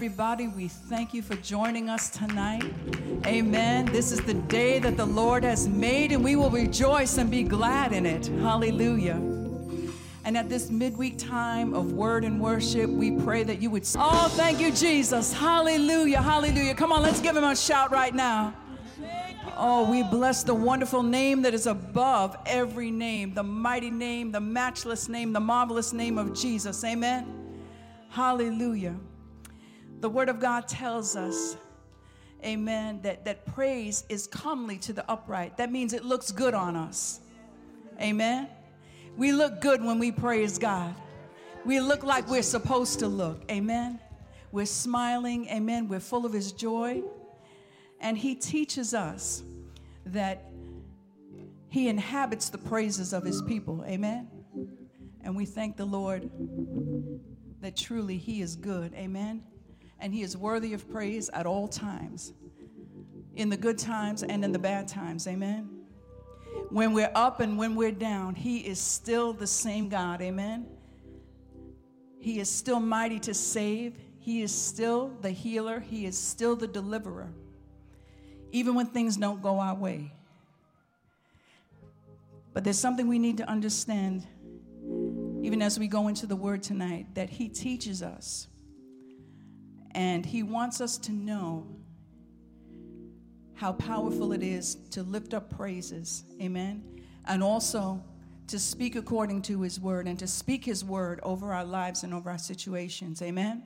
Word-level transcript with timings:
everybody. 0.00 0.48
We 0.48 0.66
thank 0.66 1.12
you 1.12 1.20
for 1.20 1.36
joining 1.36 1.90
us 1.90 2.08
tonight. 2.08 2.64
Amen. 3.26 3.84
This 3.84 4.12
is 4.12 4.22
the 4.22 4.32
day 4.32 4.78
that 4.78 4.96
the 4.96 5.04
Lord 5.04 5.44
has 5.44 5.68
made, 5.68 6.10
and 6.10 6.24
we 6.24 6.36
will 6.36 6.48
rejoice 6.48 7.18
and 7.18 7.30
be 7.30 7.42
glad 7.42 7.92
in 7.92 8.06
it. 8.06 8.28
Hallelujah. 8.40 9.16
And 10.24 10.38
at 10.38 10.48
this 10.48 10.70
midweek 10.70 11.18
time 11.18 11.74
of 11.74 11.92
word 11.92 12.24
and 12.24 12.40
worship, 12.40 12.88
we 12.88 13.10
pray 13.10 13.42
that 13.42 13.60
you 13.60 13.68
would. 13.68 13.86
Oh, 13.96 14.28
thank 14.30 14.58
you, 14.58 14.72
Jesus. 14.72 15.34
Hallelujah. 15.34 16.22
Hallelujah. 16.22 16.74
Come 16.74 16.92
on, 16.92 17.02
let's 17.02 17.20
give 17.20 17.36
him 17.36 17.44
a 17.44 17.54
shout 17.54 17.92
right 17.92 18.14
now. 18.14 18.54
Oh, 19.58 19.90
we 19.90 20.02
bless 20.02 20.44
the 20.44 20.54
wonderful 20.54 21.02
name 21.02 21.42
that 21.42 21.52
is 21.52 21.66
above 21.66 22.38
every 22.46 22.90
name, 22.90 23.34
the 23.34 23.42
mighty 23.42 23.90
name, 23.90 24.32
the 24.32 24.40
matchless 24.40 25.10
name, 25.10 25.34
the 25.34 25.40
marvelous 25.40 25.92
name 25.92 26.16
of 26.16 26.32
Jesus. 26.32 26.82
Amen. 26.84 27.26
Hallelujah. 28.08 28.96
The 30.00 30.08
Word 30.08 30.30
of 30.30 30.40
God 30.40 30.66
tells 30.66 31.14
us, 31.14 31.58
amen, 32.42 33.00
that, 33.02 33.26
that 33.26 33.44
praise 33.44 34.04
is 34.08 34.26
comely 34.26 34.78
to 34.78 34.94
the 34.94 35.08
upright. 35.10 35.58
That 35.58 35.70
means 35.70 35.92
it 35.92 36.06
looks 36.06 36.32
good 36.32 36.54
on 36.54 36.74
us. 36.74 37.20
Amen. 38.00 38.48
We 39.18 39.32
look 39.32 39.60
good 39.60 39.84
when 39.84 39.98
we 39.98 40.10
praise 40.10 40.58
God. 40.58 40.94
We 41.66 41.80
look 41.80 42.02
like 42.02 42.28
we're 42.30 42.42
supposed 42.42 43.00
to 43.00 43.08
look. 43.08 43.42
Amen. 43.50 44.00
We're 44.52 44.64
smiling. 44.64 45.46
Amen. 45.48 45.86
We're 45.86 46.00
full 46.00 46.24
of 46.24 46.32
His 46.32 46.52
joy. 46.52 47.02
And 48.00 48.16
He 48.16 48.34
teaches 48.34 48.94
us 48.94 49.42
that 50.06 50.50
He 51.68 51.88
inhabits 51.88 52.48
the 52.48 52.56
praises 52.56 53.12
of 53.12 53.22
His 53.22 53.42
people. 53.42 53.84
Amen. 53.86 54.28
And 55.22 55.36
we 55.36 55.44
thank 55.44 55.76
the 55.76 55.84
Lord 55.84 56.30
that 57.60 57.76
truly 57.76 58.16
He 58.16 58.40
is 58.40 58.56
good. 58.56 58.94
Amen 58.94 59.42
and 60.00 60.12
He 60.12 60.22
is 60.22 60.36
worthy 60.36 60.74
of 60.74 60.90
praise 60.90 61.28
at 61.30 61.46
all 61.46 61.68
times, 61.68 62.32
in 63.34 63.48
the 63.48 63.56
good 63.56 63.78
times 63.78 64.22
and 64.22 64.44
in 64.44 64.52
the 64.52 64.58
bad 64.58 64.88
times. 64.88 65.26
Amen. 65.26 65.68
When 66.70 66.92
we're 66.92 67.12
up 67.14 67.40
and 67.40 67.56
when 67.56 67.74
we're 67.74 67.92
down, 67.92 68.34
He 68.34 68.58
is 68.58 68.78
still 68.78 69.32
the 69.32 69.46
same 69.46 69.88
God. 69.88 70.20
Amen. 70.20 70.66
He 72.18 72.38
is 72.38 72.50
still 72.50 72.80
mighty 72.80 73.18
to 73.20 73.34
save. 73.34 73.96
He 74.18 74.42
is 74.42 74.54
still 74.54 75.08
the 75.22 75.30
healer. 75.30 75.80
He 75.80 76.04
is 76.04 76.18
still 76.18 76.54
the 76.54 76.66
deliverer, 76.66 77.32
even 78.52 78.74
when 78.74 78.86
things 78.86 79.16
don't 79.16 79.42
go 79.42 79.58
our 79.58 79.74
way. 79.74 80.12
But 82.52 82.64
there's 82.64 82.78
something 82.78 83.08
we 83.08 83.18
need 83.18 83.38
to 83.38 83.48
understand, 83.48 84.26
even 85.42 85.62
as 85.62 85.78
we 85.78 85.88
go 85.88 86.08
into 86.08 86.26
the 86.26 86.36
Word 86.36 86.62
tonight, 86.62 87.14
that 87.14 87.30
He 87.30 87.48
teaches 87.48 88.02
us 88.02 88.48
and 89.92 90.24
he 90.24 90.42
wants 90.42 90.80
us 90.80 90.98
to 90.98 91.12
know 91.12 91.66
how 93.54 93.72
powerful 93.72 94.32
it 94.32 94.42
is 94.42 94.76
to 94.90 95.02
lift 95.02 95.34
up 95.34 95.50
praises. 95.50 96.24
Amen. 96.40 96.82
And 97.26 97.42
also 97.42 98.02
to 98.46 98.58
speak 98.58 98.96
according 98.96 99.42
to 99.42 99.60
his 99.60 99.78
word 99.78 100.08
and 100.08 100.18
to 100.18 100.26
speak 100.26 100.64
his 100.64 100.84
word 100.84 101.20
over 101.22 101.52
our 101.52 101.64
lives 101.64 102.02
and 102.02 102.14
over 102.14 102.30
our 102.30 102.38
situations. 102.38 103.20
Amen. 103.22 103.62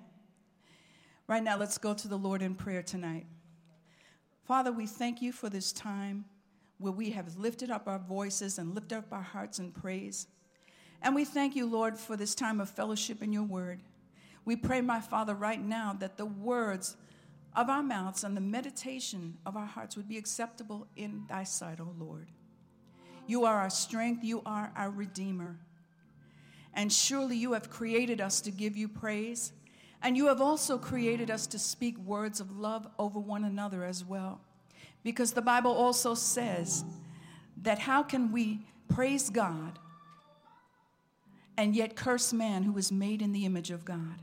Right 1.27 1.42
now, 1.42 1.56
let's 1.56 1.78
go 1.78 1.94
to 1.94 2.08
the 2.08 2.19
Lord 2.19 2.42
in 2.42 2.55
prayer 2.55 2.83
tonight. 2.83 3.27
Father, 4.44 4.72
we 4.72 4.86
thank 4.86 5.22
you 5.22 5.33
for 5.33 5.48
this 5.48 5.72
time 5.72 6.27
where 6.78 6.92
we 6.92 7.11
have 7.11 7.36
lifted 7.38 7.70
up 7.70 7.88
our 7.88 7.98
voices 7.98 8.59
and 8.59 8.75
lifted 8.75 8.98
up 8.98 9.12
our 9.12 9.22
hearts 9.22 9.59
in 9.59 9.70
praise. 9.70 10.27
And 11.00 11.14
we 11.14 11.25
thank 11.25 11.56
you, 11.56 11.66
Lord, 11.66 11.97
for 11.97 12.16
this 12.16 12.34
time 12.34 12.61
of 12.61 12.69
fellowship 12.69 13.22
in 13.22 13.33
your 13.33 13.44
word. 13.44 13.81
We 14.45 14.56
pray, 14.56 14.81
my 14.81 15.00
Father, 15.00 15.34
right 15.34 15.62
now 15.62 15.97
that 16.00 16.17
the 16.17 16.27
words 16.27 16.97
of 17.56 17.70
our 17.70 17.83
mouths 17.83 18.25
and 18.25 18.37
the 18.37 18.41
meditation 18.41 19.39
of 19.47 19.56
our 19.56 19.67
hearts 19.67 19.97
would 19.97 20.09
be 20.09 20.19
acceptable 20.19 20.87
in 20.97 21.25
thy 21.28 21.45
sight, 21.45 21.81
O 21.81 21.95
Lord. 21.98 22.28
You 23.27 23.45
are 23.45 23.59
our 23.59 23.70
strength, 23.70 24.22
you 24.25 24.43
are 24.44 24.72
our 24.77 24.91
Redeemer. 24.91 25.56
And 26.75 26.93
surely 26.93 27.37
you 27.37 27.53
have 27.53 27.71
created 27.71 28.21
us 28.21 28.41
to 28.43 28.50
give 28.50 28.77
you 28.77 28.88
praise, 28.88 29.53
and 30.03 30.16
you 30.16 30.27
have 30.27 30.41
also 30.41 30.77
created 30.77 31.31
us 31.31 31.47
to 31.49 31.59
speak 31.59 31.97
words 31.99 32.41
of 32.41 32.59
love 32.59 32.87
over 32.99 33.19
one 33.19 33.44
another 33.44 33.84
as 33.84 34.04
well. 34.04 34.41
Because 35.03 35.33
the 35.33 35.43
Bible 35.43 35.72
also 35.72 36.15
says 36.15 36.84
that 37.62 37.78
how 37.78 38.03
can 38.03 38.33
we 38.33 38.66
praise 38.88 39.31
God 39.31 39.78
and 41.56 41.77
yet 41.77 41.94
curse 41.94 42.33
man 42.33 42.65
who 42.65 42.77
is 42.77 42.91
made 42.91 43.22
in 43.22 43.33
the 43.33 43.44
image 43.47 43.71
of 43.71 43.84
God? 43.84 44.21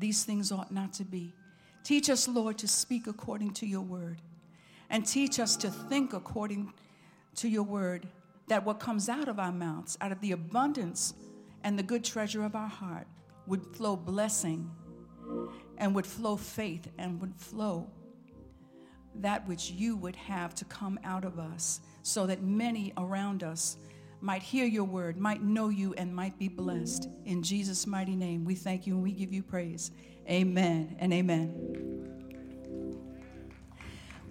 These 0.00 0.24
things 0.24 0.50
ought 0.50 0.72
not 0.72 0.94
to 0.94 1.04
be. 1.04 1.34
Teach 1.84 2.08
us, 2.08 2.26
Lord, 2.26 2.58
to 2.58 2.68
speak 2.68 3.06
according 3.06 3.52
to 3.54 3.66
your 3.66 3.82
word. 3.82 4.20
And 4.88 5.06
teach 5.06 5.38
us 5.38 5.56
to 5.58 5.70
think 5.70 6.14
according 6.14 6.72
to 7.36 7.48
your 7.48 7.62
word, 7.62 8.08
that 8.48 8.64
what 8.64 8.80
comes 8.80 9.08
out 9.08 9.28
of 9.28 9.38
our 9.38 9.52
mouths, 9.52 9.96
out 10.00 10.10
of 10.10 10.20
the 10.20 10.32
abundance 10.32 11.14
and 11.62 11.78
the 11.78 11.82
good 11.82 12.02
treasure 12.02 12.42
of 12.42 12.56
our 12.56 12.68
heart, 12.68 13.06
would 13.46 13.64
flow 13.76 13.94
blessing 13.94 14.70
and 15.78 15.94
would 15.94 16.06
flow 16.06 16.36
faith 16.36 16.88
and 16.98 17.20
would 17.20 17.36
flow 17.36 17.86
that 19.16 19.46
which 19.46 19.70
you 19.70 19.96
would 19.96 20.16
have 20.16 20.54
to 20.54 20.64
come 20.64 20.98
out 21.04 21.24
of 21.24 21.38
us 21.38 21.80
so 22.02 22.26
that 22.26 22.42
many 22.42 22.92
around 22.96 23.42
us 23.42 23.76
might 24.20 24.42
hear 24.42 24.66
your 24.66 24.84
word, 24.84 25.16
might 25.16 25.42
know 25.42 25.68
you, 25.68 25.94
and 25.94 26.14
might 26.14 26.38
be 26.38 26.48
blessed. 26.48 27.08
In 27.24 27.42
Jesus' 27.42 27.86
mighty 27.86 28.16
name, 28.16 28.44
we 28.44 28.54
thank 28.54 28.86
you 28.86 28.94
and 28.94 29.02
we 29.02 29.12
give 29.12 29.32
you 29.32 29.42
praise. 29.42 29.90
Amen 30.28 30.96
and 30.98 31.12
amen. 31.12 32.00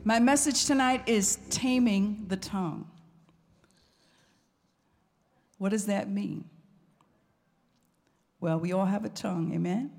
My 0.03 0.19
message 0.19 0.65
tonight 0.65 1.03
is 1.07 1.39
taming 1.49 2.25
the 2.27 2.37
tongue. 2.37 2.89
What 5.57 5.69
does 5.69 5.87
that 5.87 6.09
mean? 6.09 6.45
Well, 8.39 8.59
we 8.59 8.71
all 8.71 8.85
have 8.85 9.03
a 9.03 9.09
tongue, 9.09 9.53
amen? 9.53 9.91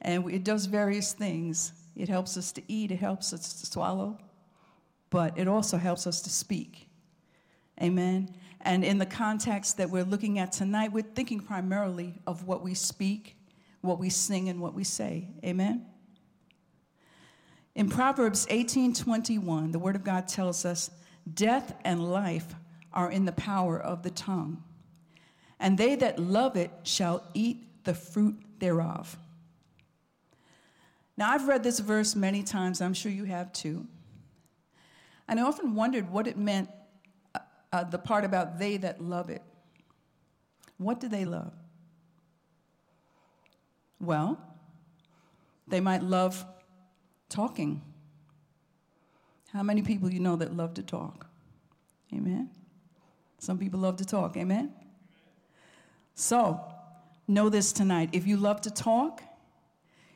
And 0.00 0.30
it 0.30 0.42
does 0.42 0.66
various 0.66 1.12
things. 1.12 1.72
It 1.94 2.08
helps 2.08 2.36
us 2.36 2.52
to 2.52 2.62
eat, 2.68 2.90
it 2.90 2.98
helps 2.98 3.32
us 3.32 3.60
to 3.60 3.66
swallow, 3.66 4.18
but 5.10 5.38
it 5.38 5.46
also 5.46 5.76
helps 5.76 6.06
us 6.06 6.20
to 6.22 6.30
speak. 6.30 6.85
Amen. 7.82 8.34
And 8.62 8.84
in 8.84 8.98
the 8.98 9.06
context 9.06 9.76
that 9.76 9.90
we're 9.90 10.04
looking 10.04 10.38
at 10.38 10.52
tonight, 10.52 10.92
we're 10.92 11.02
thinking 11.02 11.40
primarily 11.40 12.20
of 12.26 12.44
what 12.44 12.62
we 12.62 12.74
speak, 12.74 13.36
what 13.80 13.98
we 13.98 14.10
sing, 14.10 14.48
and 14.48 14.60
what 14.60 14.74
we 14.74 14.82
say. 14.82 15.28
Amen. 15.44 15.86
In 17.74 17.88
Proverbs 17.90 18.46
18:21, 18.48 19.72
the 19.72 19.78
word 19.78 19.94
of 19.96 20.02
God 20.02 20.26
tells 20.26 20.64
us, 20.64 20.90
"Death 21.32 21.74
and 21.84 22.10
life 22.10 22.54
are 22.92 23.10
in 23.10 23.26
the 23.26 23.32
power 23.32 23.78
of 23.78 24.02
the 24.02 24.10
tongue, 24.10 24.64
and 25.60 25.76
they 25.76 25.94
that 25.96 26.18
love 26.18 26.56
it 26.56 26.70
shall 26.82 27.22
eat 27.34 27.84
the 27.84 27.94
fruit 27.94 28.42
thereof." 28.58 29.18
Now, 31.18 31.30
I've 31.30 31.46
read 31.48 31.62
this 31.62 31.78
verse 31.78 32.16
many 32.16 32.42
times, 32.42 32.80
I'm 32.80 32.94
sure 32.94 33.12
you 33.12 33.24
have 33.24 33.52
too. 33.52 33.86
And 35.28 35.38
I 35.40 35.42
often 35.42 35.74
wondered 35.74 36.10
what 36.10 36.26
it 36.26 36.36
meant 36.36 36.70
uh, 37.76 37.84
the 37.84 37.98
part 37.98 38.24
about 38.24 38.58
they 38.58 38.78
that 38.78 39.02
love 39.02 39.28
it. 39.28 39.42
What 40.78 40.98
do 40.98 41.08
they 41.08 41.26
love? 41.26 41.52
Well, 44.00 44.38
they 45.68 45.80
might 45.80 46.02
love 46.02 46.42
talking. 47.28 47.82
How 49.52 49.62
many 49.62 49.82
people 49.82 50.10
you 50.10 50.20
know 50.20 50.36
that 50.36 50.56
love 50.56 50.72
to 50.74 50.82
talk? 50.82 51.26
Amen. 52.14 52.50
Some 53.38 53.58
people 53.58 53.80
love 53.80 53.96
to 53.96 54.06
talk. 54.06 54.38
Amen. 54.38 54.72
So, 56.14 56.60
know 57.28 57.50
this 57.50 57.72
tonight. 57.72 58.08
If 58.12 58.26
you 58.26 58.38
love 58.38 58.62
to 58.62 58.70
talk, 58.70 59.22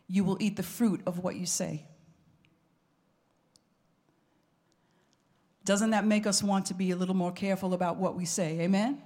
you 0.09 0.25
will 0.25 0.39
eat 0.41 0.57
the 0.57 0.63
fruit 0.63 1.03
of 1.07 1.19
what 1.19 1.37
you 1.37 1.45
say. 1.45 1.85
Doesn't 5.71 5.91
that 5.91 6.05
make 6.05 6.27
us 6.27 6.43
want 6.43 6.67
to 6.67 6.75
be 6.75 6.91
a 6.91 6.97
little 6.97 7.15
more 7.15 7.31
careful 7.31 7.75
about 7.75 7.97
what 7.97 8.17
we 8.17 8.25
say? 8.25 8.59
Amen? 8.59 9.01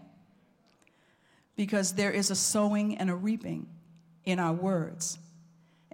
Because 1.57 1.93
there 1.93 2.11
is 2.11 2.31
a 2.31 2.35
sowing 2.35 2.97
and 2.97 3.11
a 3.11 3.15
reaping 3.15 3.67
in 4.25 4.39
our 4.39 4.55
words. 4.55 5.19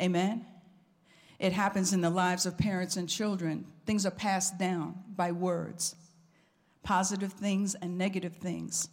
Amen? 0.01 0.47
It 1.41 1.53
happens 1.53 1.93
in 1.93 2.03
the 2.03 2.09
lives 2.09 2.47
of 2.47 2.57
parents 2.57 2.97
and 2.97 3.09
children. 3.09 3.67
Things 3.85 4.07
are 4.07 4.13
passed 4.13 4.59
down 4.59 4.95
by 5.17 5.33
words. 5.33 5.97
Positive 6.85 7.33
things 7.33 7.75
and 7.75 7.99
negative 7.99 8.37
things 8.37 8.91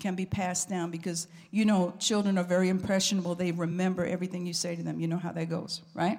can 0.00 0.16
be 0.16 0.26
passed 0.26 0.68
down 0.68 0.90
because 0.90 1.28
you 1.52 1.64
know 1.64 1.94
children 2.00 2.36
are 2.36 2.42
very 2.42 2.68
impressionable. 2.68 3.36
They 3.36 3.52
remember 3.52 4.04
everything 4.04 4.44
you 4.44 4.54
say 4.54 4.74
to 4.74 4.82
them. 4.82 4.98
You 4.98 5.06
know 5.06 5.18
how 5.18 5.30
that 5.30 5.48
goes, 5.48 5.82
right? 5.94 6.18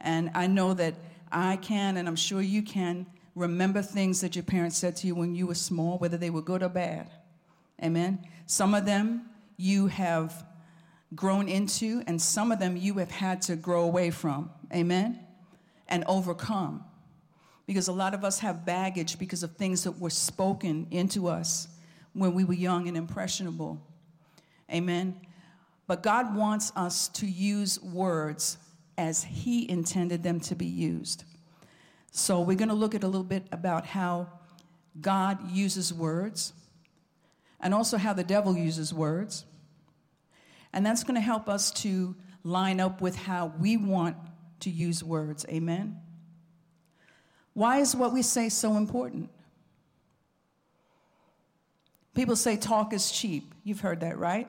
And 0.00 0.32
I 0.34 0.48
know 0.48 0.74
that 0.74 0.94
I 1.30 1.58
can, 1.58 1.96
and 1.96 2.08
I'm 2.08 2.16
sure 2.16 2.42
you 2.42 2.64
can, 2.64 3.06
remember 3.36 3.82
things 3.82 4.22
that 4.22 4.34
your 4.34 4.42
parents 4.42 4.76
said 4.78 4.96
to 4.96 5.06
you 5.06 5.14
when 5.14 5.36
you 5.36 5.46
were 5.46 5.54
small, 5.54 5.98
whether 5.98 6.16
they 6.16 6.30
were 6.30 6.42
good 6.42 6.62
or 6.62 6.68
bad. 6.68 7.10
Amen. 7.84 8.26
Some 8.46 8.74
of 8.74 8.86
them 8.86 9.26
you 9.58 9.86
have 9.86 10.44
grown 11.14 11.48
into, 11.48 12.02
and 12.06 12.20
some 12.20 12.50
of 12.50 12.58
them 12.58 12.76
you 12.76 12.94
have 12.94 13.10
had 13.10 13.42
to 13.42 13.54
grow 13.54 13.84
away 13.84 14.10
from. 14.10 14.50
Amen? 14.74 15.20
And 15.86 16.02
overcome. 16.08 16.82
Because 17.66 17.88
a 17.88 17.92
lot 17.92 18.14
of 18.14 18.24
us 18.24 18.38
have 18.40 18.64
baggage 18.64 19.18
because 19.18 19.42
of 19.42 19.56
things 19.56 19.84
that 19.84 20.00
were 20.00 20.10
spoken 20.10 20.86
into 20.90 21.28
us 21.28 21.68
when 22.14 22.32
we 22.32 22.42
were 22.44 22.54
young 22.54 22.88
and 22.88 22.96
impressionable. 22.96 23.80
Amen? 24.72 25.20
But 25.86 26.02
God 26.02 26.34
wants 26.34 26.72
us 26.74 27.08
to 27.08 27.26
use 27.26 27.80
words 27.82 28.56
as 28.96 29.22
He 29.22 29.70
intended 29.70 30.22
them 30.22 30.40
to 30.40 30.54
be 30.54 30.66
used. 30.66 31.24
So 32.10 32.40
we're 32.40 32.56
going 32.56 32.68
to 32.68 32.74
look 32.74 32.94
at 32.94 33.04
a 33.04 33.06
little 33.06 33.24
bit 33.24 33.46
about 33.52 33.86
how 33.86 34.28
God 35.00 35.50
uses 35.50 35.92
words 35.92 36.52
and 37.60 37.74
also 37.74 37.96
how 37.98 38.12
the 38.12 38.24
devil 38.24 38.56
uses 38.56 38.92
words. 38.92 39.44
And 40.72 40.84
that's 40.84 41.04
going 41.04 41.14
to 41.14 41.20
help 41.20 41.48
us 41.48 41.70
to 41.82 42.14
line 42.42 42.80
up 42.80 43.00
with 43.00 43.16
how 43.16 43.52
we 43.58 43.76
want 43.76 44.16
to 44.60 44.70
use 44.70 45.02
words. 45.02 45.44
Amen. 45.48 46.00
Why 47.54 47.78
is 47.78 47.96
what 47.96 48.12
we 48.12 48.22
say 48.22 48.48
so 48.48 48.76
important? 48.76 49.30
People 52.14 52.36
say 52.36 52.56
talk 52.56 52.92
is 52.92 53.10
cheap. 53.10 53.54
You've 53.64 53.80
heard 53.80 54.00
that, 54.00 54.18
right? 54.18 54.48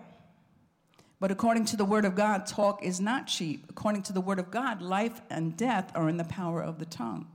But 1.19 1.31
according 1.31 1.65
to 1.65 1.77
the 1.77 1.86
Word 1.86 2.06
of 2.06 2.15
God, 2.15 2.45
talk 2.45 2.83
is 2.83 3.01
not 3.01 3.27
cheap. 3.27 3.65
According 3.69 4.04
to 4.04 4.13
the 4.13 4.21
Word 4.21 4.39
of 4.39 4.51
God, 4.51 4.81
life 4.81 5.21
and 5.30 5.57
death 5.57 5.92
are 5.95 6.07
in 6.07 6.18
the 6.18 6.24
power 6.24 6.62
of 6.62 6.80
the 6.80 6.86
tongue. 6.86 7.27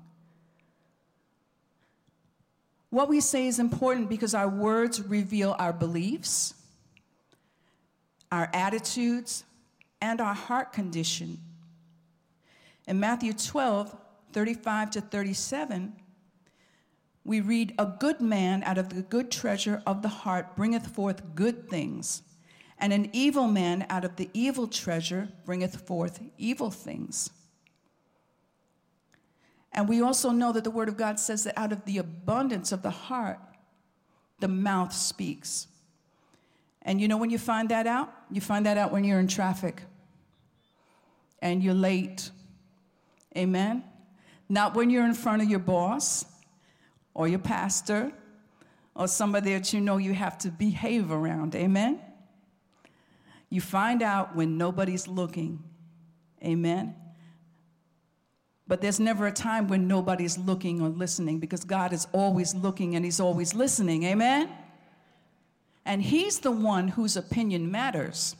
What 2.93 3.09
we 3.09 3.23
say 3.23 3.47
is 3.47 3.59
important 3.59 4.11
because 4.11 4.35
our 4.35 4.51
words 4.51 5.01
reveal 5.01 5.57
our 5.59 5.73
beliefs, 5.73 6.53
our 8.31 8.51
attitudes, 8.53 9.45
and 10.03 10.21
our 10.21 10.35
heart 10.35 10.75
condition. 10.75 11.39
In 12.87 13.01
Matthew 13.01 13.33
12, 13.33 13.97
35 14.35 14.91
to 14.91 15.01
37, 15.01 15.95
we 17.25 17.41
read, 17.41 17.75
A 17.79 17.87
good 17.87 18.21
man 18.21 18.63
out 18.63 18.77
of 18.77 18.91
the 18.91 19.01
good 19.01 19.31
treasure 19.31 19.83
of 19.87 20.03
the 20.03 20.09
heart 20.09 20.55
bringeth 20.55 20.87
forth 20.89 21.35
good 21.35 21.71
things 21.71 22.23
and 22.79 22.93
an 22.93 23.09
evil 23.15 23.49
man 23.49 23.87
out 23.89 24.05
of 24.05 24.17
the 24.17 24.29
evil 24.35 24.67
treasure 24.67 25.31
bringeth 25.47 25.87
forth 25.87 26.21
evil 26.37 26.71
things. 26.71 27.31
And 29.73 29.89
we 29.89 30.03
also 30.03 30.31
know 30.31 30.53
that 30.53 30.65
the 30.65 30.71
Word 30.71 30.89
of 30.89 30.97
God 30.97 31.19
says 31.19 31.45
that 31.45 31.59
out 31.59 31.73
of 31.73 31.85
the 31.85 31.99
abundance 31.99 32.73
of 32.73 32.83
the 32.83 32.91
heart, 32.91 33.41
the 34.41 34.49
mouth 34.49 34.93
speaks. 34.93 35.67
And 36.83 37.01
you 37.01 37.09
know 37.09 37.17
when 37.17 37.31
you 37.31 37.39
find 37.39 37.69
that 37.71 37.87
out? 37.87 38.13
You 38.31 38.41
find 38.41 38.67
that 38.67 38.77
out 38.77 38.93
when 38.93 39.05
you're 39.05 39.21
in 39.21 39.29
traffic 39.29 39.83
and 41.41 41.63
you're 41.63 41.75
late. 41.75 42.31
Amen? 43.37 43.85
Not 44.49 44.75
when 44.75 44.91
you're 44.91 45.05
in 45.05 45.15
front 45.15 45.43
of 45.43 45.49
your 45.49 45.59
boss 45.59 46.27
or 47.15 47.29
your 47.29 47.39
pastor 47.39 48.13
or 48.95 49.09
somebody 49.09 49.53
that 49.55 49.73
you 49.73 49.81
know 49.81 49.97
you 49.97 50.13
have 50.13 50.37
to 50.39 50.51
behave 50.51 51.11
around. 51.11 51.55
Amen? 51.55 52.01
You 53.49 53.61
find 53.61 54.03
out 54.03 54.35
when 54.35 54.59
nobody's 54.59 55.09
looking. 55.09 55.63
Amen. 56.43 56.95
But 58.73 58.81
there's 58.81 58.99
never 58.99 59.27
a 59.27 59.33
time 59.33 59.69
when 59.69 59.87
nobody's 59.87 60.39
looking 60.39 60.81
or 60.81 60.89
listening 60.89 61.41
because 61.41 61.63
God 61.63 61.93
is 61.93 62.07
always 62.13 62.55
looking 62.55 62.97
and 62.97 63.05
He's 63.05 63.21
always 63.21 63.53
listening. 63.53 64.05
Amen? 64.05 64.49
And 65.85 66.01
He's 66.01 66.39
the 66.39 66.53
one 66.53 66.89
whose 66.89 67.15
opinion 67.15 67.71
matters. 67.71 68.35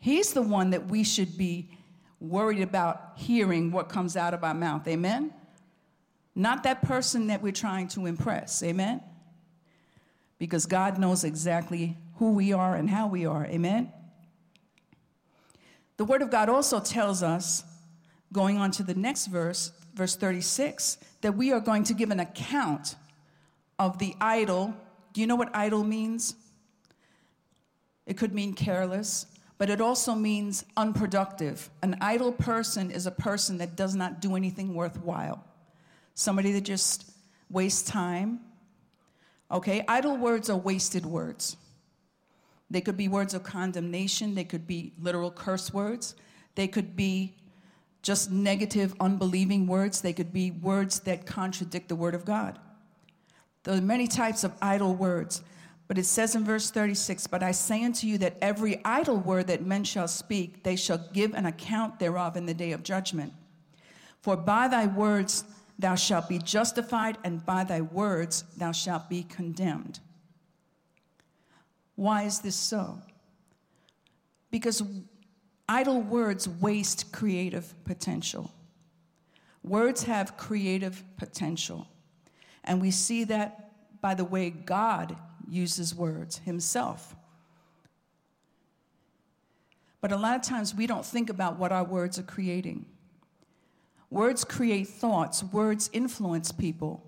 He's 0.00 0.32
the 0.32 0.42
one 0.42 0.70
that 0.70 0.88
we 0.88 1.04
should 1.04 1.38
be 1.38 1.70
worried 2.18 2.60
about 2.60 3.12
hearing 3.14 3.70
what 3.70 3.88
comes 3.88 4.16
out 4.16 4.34
of 4.34 4.42
our 4.42 4.52
mouth. 4.52 4.88
Amen? 4.88 5.32
Not 6.34 6.64
that 6.64 6.82
person 6.82 7.28
that 7.28 7.40
we're 7.40 7.52
trying 7.52 7.86
to 7.90 8.06
impress. 8.06 8.64
Amen? 8.64 9.00
Because 10.40 10.66
God 10.66 10.98
knows 10.98 11.22
exactly 11.22 11.96
who 12.16 12.32
we 12.32 12.52
are 12.52 12.74
and 12.74 12.90
how 12.90 13.06
we 13.06 13.26
are. 13.26 13.46
Amen? 13.46 13.92
The 15.98 16.04
Word 16.04 16.22
of 16.22 16.32
God 16.32 16.48
also 16.48 16.80
tells 16.80 17.22
us, 17.22 17.62
going 18.32 18.58
on 18.58 18.70
to 18.72 18.82
the 18.82 18.94
next 18.94 19.26
verse, 19.26 19.72
verse 19.94 20.16
36, 20.16 20.98
that 21.20 21.36
we 21.36 21.52
are 21.52 21.60
going 21.60 21.84
to 21.84 21.94
give 21.94 22.10
an 22.10 22.20
account 22.20 22.96
of 23.78 23.98
the 23.98 24.14
idle. 24.20 24.74
Do 25.12 25.20
you 25.20 25.26
know 25.26 25.36
what 25.36 25.54
idle 25.54 25.84
means? 25.84 26.34
It 28.06 28.16
could 28.16 28.34
mean 28.34 28.54
careless, 28.54 29.26
but 29.58 29.70
it 29.70 29.80
also 29.80 30.14
means 30.14 30.64
unproductive. 30.76 31.70
An 31.82 31.96
idle 32.00 32.32
person 32.32 32.90
is 32.90 33.06
a 33.06 33.10
person 33.10 33.58
that 33.58 33.76
does 33.76 33.94
not 33.94 34.20
do 34.20 34.36
anything 34.36 34.74
worthwhile, 34.74 35.44
somebody 36.14 36.52
that 36.52 36.62
just 36.62 37.10
wastes 37.50 37.88
time. 37.88 38.40
Okay, 39.50 39.84
idle 39.88 40.16
words 40.16 40.50
are 40.50 40.56
wasted 40.56 41.06
words. 41.06 41.56
They 42.70 42.80
could 42.80 42.96
be 42.96 43.08
words 43.08 43.32
of 43.32 43.44
condemnation, 43.44 44.34
they 44.34 44.44
could 44.44 44.66
be 44.66 44.92
literal 45.00 45.30
curse 45.30 45.72
words, 45.72 46.16
they 46.56 46.66
could 46.66 46.96
be 46.96 47.34
just 48.06 48.30
negative, 48.30 48.94
unbelieving 49.00 49.66
words, 49.66 50.00
they 50.00 50.12
could 50.12 50.32
be 50.32 50.52
words 50.52 51.00
that 51.00 51.26
contradict 51.26 51.88
the 51.88 51.96
Word 51.96 52.14
of 52.14 52.24
God. 52.24 52.56
There 53.64 53.76
are 53.76 53.80
many 53.80 54.06
types 54.06 54.44
of 54.44 54.52
idle 54.62 54.94
words, 54.94 55.42
but 55.88 55.98
it 55.98 56.06
says 56.06 56.36
in 56.36 56.44
verse 56.44 56.70
36 56.70 57.26
But 57.26 57.42
I 57.42 57.50
say 57.50 57.82
unto 57.82 58.06
you 58.06 58.16
that 58.18 58.36
every 58.40 58.80
idle 58.84 59.16
word 59.16 59.48
that 59.48 59.66
men 59.66 59.82
shall 59.82 60.06
speak, 60.06 60.62
they 60.62 60.76
shall 60.76 60.98
give 61.12 61.34
an 61.34 61.46
account 61.46 61.98
thereof 61.98 62.36
in 62.36 62.46
the 62.46 62.54
day 62.54 62.70
of 62.70 62.84
judgment. 62.84 63.32
For 64.22 64.36
by 64.36 64.68
thy 64.68 64.86
words 64.86 65.42
thou 65.76 65.96
shalt 65.96 66.28
be 66.28 66.38
justified, 66.38 67.18
and 67.24 67.44
by 67.44 67.64
thy 67.64 67.80
words 67.80 68.44
thou 68.56 68.70
shalt 68.70 69.08
be 69.08 69.24
condemned. 69.24 69.98
Why 71.96 72.22
is 72.22 72.38
this 72.38 72.54
so? 72.54 73.00
Because 74.52 74.84
idle 75.68 76.00
words 76.00 76.48
waste 76.48 77.12
creative 77.12 77.74
potential. 77.84 78.52
Words 79.62 80.04
have 80.04 80.36
creative 80.36 81.02
potential. 81.16 81.88
And 82.64 82.80
we 82.80 82.90
see 82.90 83.24
that 83.24 83.72
by 84.00 84.14
the 84.14 84.24
way 84.24 84.50
God 84.50 85.16
uses 85.48 85.94
words 85.94 86.38
himself. 86.38 87.14
But 90.00 90.12
a 90.12 90.16
lot 90.16 90.36
of 90.36 90.42
times 90.42 90.74
we 90.74 90.86
don't 90.86 91.04
think 91.04 91.30
about 91.30 91.58
what 91.58 91.72
our 91.72 91.84
words 91.84 92.18
are 92.18 92.22
creating. 92.24 92.86
Words 94.10 94.44
create 94.44 94.86
thoughts, 94.86 95.42
words 95.42 95.90
influence 95.92 96.52
people. 96.52 97.04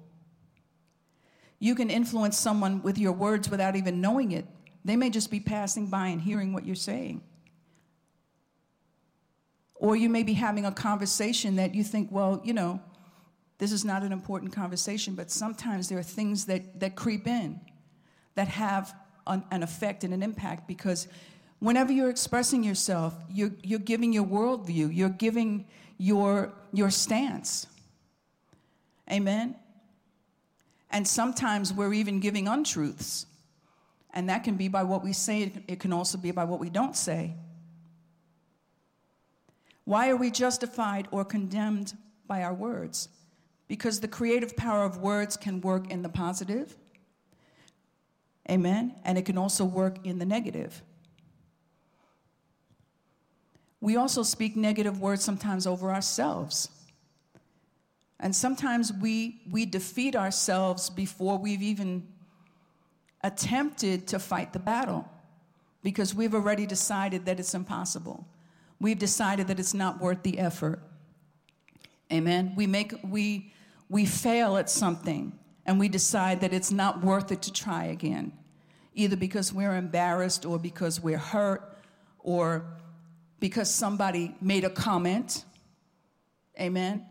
You 1.61 1.75
can 1.75 1.91
influence 1.91 2.37
someone 2.37 2.83
with 2.83 2.99
your 2.99 3.13
words 3.13 3.49
without 3.49 3.77
even 3.77 4.01
knowing 4.01 4.33
it 4.33 4.47
they 4.85 4.97
may 4.97 5.11
just 5.11 5.31
be 5.31 5.39
passing 5.39 5.89
by 5.89 6.09
and 6.09 6.21
hearing 6.21 6.53
what 6.53 6.65
you're 6.65 6.75
saying. 6.75 7.21
Or 9.79 9.97
you 9.97 10.09
may 10.09 10.25
be 10.25 10.35
having 10.35 10.65
a 10.65 10.73
conversation 10.73 11.57
that 11.57 11.75
you 11.75 11.85
think, 11.85 12.11
well, 12.11 12.41
you 12.45 12.53
know, 12.53 12.81
this 13.59 13.73
is 13.73 13.85
not 13.85 14.03
an 14.03 14.13
important 14.13 14.53
conversation, 14.53 15.15
but 15.15 15.31
sometimes 15.31 15.89
there 15.89 15.99
are 15.99 16.03
things 16.03 16.47
that, 16.47 16.81
that 16.81 16.97
creep 16.97 17.27
in 17.27 17.61
that 18.35 18.49
have 18.49 18.95
an, 19.27 19.45
an 19.51 19.63
effect 19.63 20.05
and 20.05 20.15
an 20.15 20.23
impact 20.23 20.69
because 20.69 21.09
whenever 21.59 21.93
you're 21.93 22.11
expressing 22.11 22.63
yourself, 22.63 23.15
you're, 23.31 23.51
you're 23.63 23.79
giving 23.79 24.13
your 24.13 24.25
worldview, 24.25 24.95
you're 24.95 25.09
giving 25.09 25.67
your, 25.99 26.53
your 26.73 26.91
stance. 26.91 27.67
Amen? 29.11 29.57
And 30.91 31.07
sometimes 31.07 31.73
we're 31.73 31.95
even 31.95 32.21
giving 32.21 32.49
untruths. 32.49 33.27
And 34.15 34.29
that 34.29 34.45
can 34.45 34.57
be 34.57 34.69
by 34.69 34.85
what 34.85 35.05
we 35.05 35.13
say, 35.13 35.53
it 35.67 35.81
can 35.81 35.93
also 35.93 36.17
be 36.17 36.31
by 36.31 36.45
what 36.45 36.61
we 36.61 36.71
don't 36.71 36.97
say. 36.97 37.35
Why 39.89 40.11
are 40.11 40.17
we 40.17 40.31
justified 40.31 41.09
or 41.11 41.25
condemned 41.25 41.97
by 42.27 42.43
our 42.43 42.53
words? 42.53 43.09
Because 43.69 44.01
the 44.01 44.07
creative 44.07 44.55
power 44.55 44.85
of 44.85 44.99
words 44.99 45.35
can 45.35 45.63
work 45.63 45.91
in 45.91 46.03
the 46.03 46.11
positive, 46.11 46.77
amen, 48.51 48.97
and 49.03 49.17
it 49.17 49.25
can 49.25 49.39
also 49.39 49.65
work 49.65 50.07
in 50.07 50.19
the 50.19 50.27
negative. 50.27 50.83
We 53.81 53.97
also 53.97 54.23
speak 54.23 54.57
negative 54.57 55.01
words 55.01 55.25
sometimes 55.25 55.67
over 55.67 55.91
ourselves. 55.91 56.69
And 58.21 58.37
sometimes 58.37 58.93
we, 58.93 59.41
we 59.51 59.65
defeat 59.65 60.15
ourselves 60.15 60.91
before 60.91 61.39
we've 61.39 61.63
even 61.63 62.07
attempted 63.25 64.07
to 64.09 64.19
fight 64.19 64.53
the 64.53 64.59
battle 64.59 65.09
because 65.83 66.15
we've 66.15 66.35
already 66.35 66.67
decided 66.67 67.25
that 67.25 67.41
it's 67.41 67.55
impossible. 67.55 68.27
We've 68.81 68.99
decided 68.99 69.49
that 69.49 69.59
it's 69.59 69.75
not 69.75 70.01
worth 70.01 70.23
the 70.23 70.39
effort. 70.39 70.81
Amen. 72.13 72.55
We 72.57 72.67
make 72.67 72.95
we 73.03 73.53
we 73.89 74.07
fail 74.07 74.57
at 74.57 74.71
something 74.71 75.39
and 75.67 75.79
we 75.79 75.89
decide 75.89 76.41
that 76.41 76.53
it's 76.53 76.71
not 76.71 77.03
worth 77.03 77.31
it 77.33 77.43
to 77.43 77.53
try 77.53 77.85
again. 77.85 78.33
Either 78.95 79.17
because 79.17 79.53
we're 79.53 79.77
embarrassed 79.77 80.47
or 80.47 80.59
because 80.59 81.01
we're 81.01 81.19
hurt 81.19 81.79
or 82.21 82.65
because 83.41 83.73
somebody 83.73 84.35
made 84.41 84.65
a 84.65 84.71
comment. 84.71 85.45
Amen. 86.59 87.07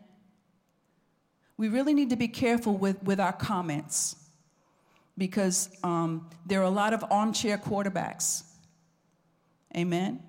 We 1.57 1.69
really 1.69 1.93
need 1.93 2.09
to 2.09 2.15
be 2.15 2.27
careful 2.27 2.77
with, 2.77 3.01
with 3.03 3.19
our 3.19 3.33
comments 3.33 4.15
because 5.17 5.69
um, 5.83 6.29
there 6.45 6.59
are 6.59 6.65
a 6.65 6.69
lot 6.69 6.93
of 6.93 7.03
armchair 7.09 7.57
quarterbacks. 7.57 8.43
Amen. 9.75 10.21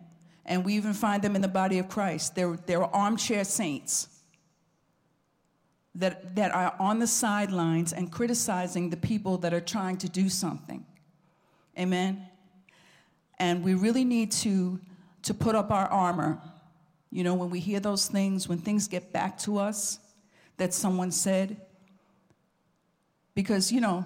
And 0.49 0.64
we 0.64 0.75
even 0.75 0.95
find 0.95 1.23
them 1.23 1.37
in 1.37 1.43
the 1.43 1.47
body 1.47 1.78
of 1.78 1.88
Christ. 1.88 2.35
There 2.35 2.57
are 2.83 2.90
armchair 2.93 3.45
saints 3.45 4.09
that, 5.95 6.35
that 6.37 6.55
are 6.55 6.75
on 6.81 7.00
the 7.00 7.07
sidelines 7.07 7.93
and 7.93 8.11
criticizing 8.11 8.88
the 8.88 8.97
people 8.97 9.37
that 9.38 9.52
are 9.52 9.61
trying 9.61 9.99
to 9.99 10.09
do 10.09 10.31
something. 10.31 10.87
Amen. 11.78 12.26
And 13.38 13.62
we 13.62 13.75
really 13.75 14.05
need 14.05 14.33
to, 14.33 14.81
to 15.25 15.35
put 15.35 15.55
up 15.55 15.71
our 15.71 15.87
armor. 15.87 16.40
You 17.11 17.25
know, 17.25 17.35
when 17.35 17.50
we 17.50 17.61
hear 17.61 17.78
those 17.78 18.07
things, 18.07 18.49
when 18.49 18.59
things 18.59 18.88
get 18.88 19.12
back 19.12 19.38
to 19.40 19.59
us 19.59 19.99
that 20.57 20.73
someone 20.73 21.11
said, 21.11 21.61
because, 23.35 23.71
you 23.71 23.83
know, 23.83 24.05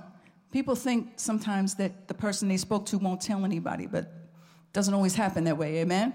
people 0.51 0.75
think 0.75 1.13
sometimes 1.17 1.77
that 1.77 2.09
the 2.09 2.15
person 2.15 2.49
they 2.49 2.57
spoke 2.57 2.85
to 2.87 2.99
won't 2.99 3.21
tell 3.21 3.45
anybody, 3.45 3.87
but 3.87 4.05
it 4.05 4.73
doesn't 4.73 4.93
always 4.93 5.15
happen 5.15 5.45
that 5.45 5.57
way. 5.57 5.79
Amen? 5.79 6.13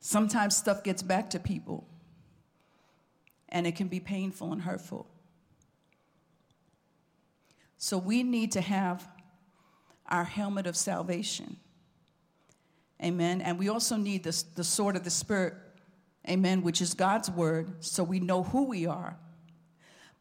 Sometimes 0.00 0.56
stuff 0.56 0.82
gets 0.82 1.02
back 1.02 1.30
to 1.30 1.38
people, 1.38 1.86
and 3.50 3.66
it 3.66 3.76
can 3.76 3.88
be 3.88 4.00
painful 4.00 4.52
and 4.52 4.62
hurtful. 4.62 5.06
So 7.76 7.98
we 7.98 8.22
need 8.22 8.52
to 8.52 8.60
have 8.60 9.06
our 10.06 10.24
helmet 10.24 10.66
of 10.66 10.76
salvation. 10.76 11.56
Amen. 13.02 13.40
And 13.40 13.58
we 13.58 13.68
also 13.68 13.96
need 13.96 14.24
the, 14.24 14.44
the 14.54 14.64
sword 14.64 14.96
of 14.96 15.04
the 15.04 15.10
Spirit, 15.10 15.54
amen, 16.28 16.62
which 16.62 16.82
is 16.82 16.94
God's 16.94 17.30
word, 17.30 17.82
so 17.82 18.02
we 18.02 18.20
know 18.20 18.42
who 18.42 18.64
we 18.64 18.86
are. 18.86 19.16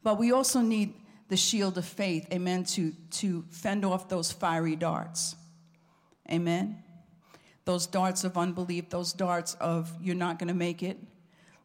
But 0.04 0.18
we 0.18 0.32
also 0.32 0.62
need 0.62 0.94
the 1.28 1.38
shield 1.38 1.78
of 1.78 1.86
faith, 1.86 2.28
amen, 2.32 2.64
to, 2.66 2.94
to 3.12 3.44
fend 3.50 3.86
off 3.86 4.10
those 4.10 4.32
fiery 4.32 4.76
darts. 4.76 5.36
Amen. 6.32 6.84
Those 7.70 7.86
darts 7.86 8.24
of 8.24 8.36
unbelief, 8.36 8.90
those 8.90 9.14
darts 9.14 9.54
of 9.62 9.96
you're 10.02 10.16
not 10.16 10.40
going 10.40 10.48
to 10.48 10.56
make 10.56 10.82
it, 10.82 10.98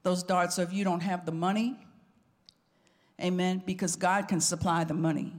those 0.03 0.23
darts 0.23 0.59
of 0.59 0.71
you 0.71 0.85
don't 0.85 1.01
have 1.01 1.25
the 1.25 1.33
money. 1.33 1.79
Amen. 3.19 3.63
Because 3.65 3.97
God 3.97 4.29
can 4.29 4.39
supply 4.39 4.85
the 4.85 4.93
money. 4.93 5.33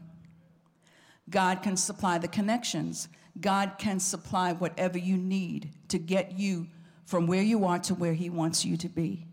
God 1.29 1.62
can 1.62 1.77
supply 1.77 2.17
the 2.17 2.27
connections. 2.27 3.10
God 3.39 3.74
can 3.77 4.00
supply 4.00 4.53
whatever 4.53 4.98
you 4.98 5.17
need 5.17 5.69
to 5.89 6.00
get 6.00 6.31
you 6.31 6.65
from 7.05 7.27
where 7.27 7.43
you 7.43 7.65
are 7.65 7.77
to 7.77 7.93
where 7.93 8.15
He 8.15 8.31
wants 8.31 8.65
you 8.65 8.75
to 8.77 8.89
be. 8.89 9.27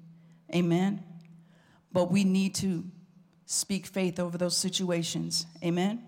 Amen. 0.54 1.02
But 1.92 2.12
we 2.12 2.24
need 2.24 2.54
to 2.56 2.84
speak 3.46 3.86
faith 3.86 4.20
over 4.20 4.36
those 4.36 4.58
situations. 4.58 5.46
Amen. 5.64 6.04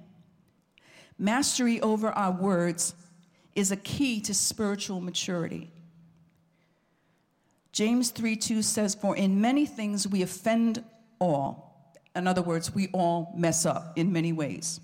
Mastery 1.19 1.81
over 1.81 2.11
our 2.11 2.33
words 2.33 2.95
is 3.55 3.71
a 3.71 3.77
key 3.77 4.21
to 4.23 4.35
spiritual 4.35 5.01
maturity. 5.01 5.71
James 7.73 8.11
3 8.11 8.37
2 8.37 8.63
says, 8.63 8.95
For 8.95 9.17
in 9.17 9.41
many 9.41 9.67
things 9.67 10.07
we 10.07 10.23
offend 10.23 10.85
all. 11.19 11.93
In 12.15 12.29
other 12.29 12.43
words, 12.43 12.73
we 12.73 12.89
all 12.93 13.33
mess 13.37 13.67
up 13.67 13.93
in 13.97 14.13
many 14.13 14.33
ways. 14.33 14.81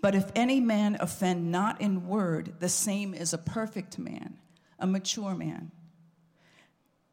But 0.00 0.14
if 0.14 0.30
any 0.36 0.60
man 0.60 0.96
offend 1.00 1.50
not 1.50 1.80
in 1.80 2.06
word, 2.06 2.54
the 2.60 2.68
same 2.68 3.12
is 3.12 3.32
a 3.32 3.38
perfect 3.38 3.98
man, 3.98 4.38
a 4.78 4.86
mature 4.86 5.34
man, 5.34 5.72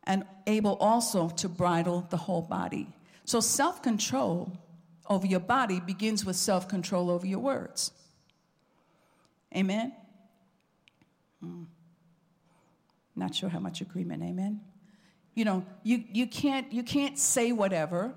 and 0.04 0.26
able 0.46 0.76
also 0.76 1.30
to 1.30 1.50
bridle 1.50 2.06
the 2.12 2.18
whole 2.18 2.44
body. 2.44 2.88
So 3.26 3.40
self 3.40 3.82
control 3.82 4.52
over 5.10 5.26
your 5.26 5.40
body 5.40 5.80
begins 5.80 6.24
with 6.24 6.36
self 6.36 6.68
control 6.68 7.10
over 7.10 7.26
your 7.26 7.40
words. 7.40 7.92
Amen? 9.56 9.94
Hmm. 11.44 11.64
Not 13.16 13.36
sure 13.36 13.50
how 13.50 13.60
much 13.60 13.82
agreement, 13.82 14.24
amen? 14.24 14.62
You 15.36 15.46
know, 15.46 15.66
you, 15.84 16.04
you, 16.12 16.26
can't, 16.26 16.72
you 16.72 16.84
can't 16.84 17.20
say 17.20 17.52
whatever 17.52 18.14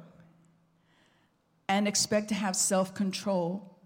and 1.68 1.88
expect 1.88 2.28
to 2.28 2.34
have 2.34 2.54
self 2.54 2.94
control 2.94 3.76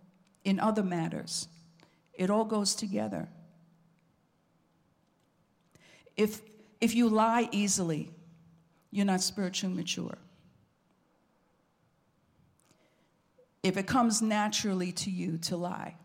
in 0.44 0.60
other 0.60 0.82
matters. 0.82 1.48
It 2.12 2.28
all 2.28 2.44
goes 2.44 2.74
together. 2.74 3.28
If, 6.16 6.42
if 6.80 6.94
you 6.94 7.08
lie 7.08 7.48
easily, 7.50 8.10
you're 8.90 9.06
not 9.06 9.22
spiritually 9.22 9.74
mature. 9.74 10.18
If 13.62 13.76
it 13.76 13.86
comes 13.86 14.20
naturally 14.20 14.92
to 14.92 15.10
you 15.10 15.38
to 15.38 15.56
lie, 15.56 15.96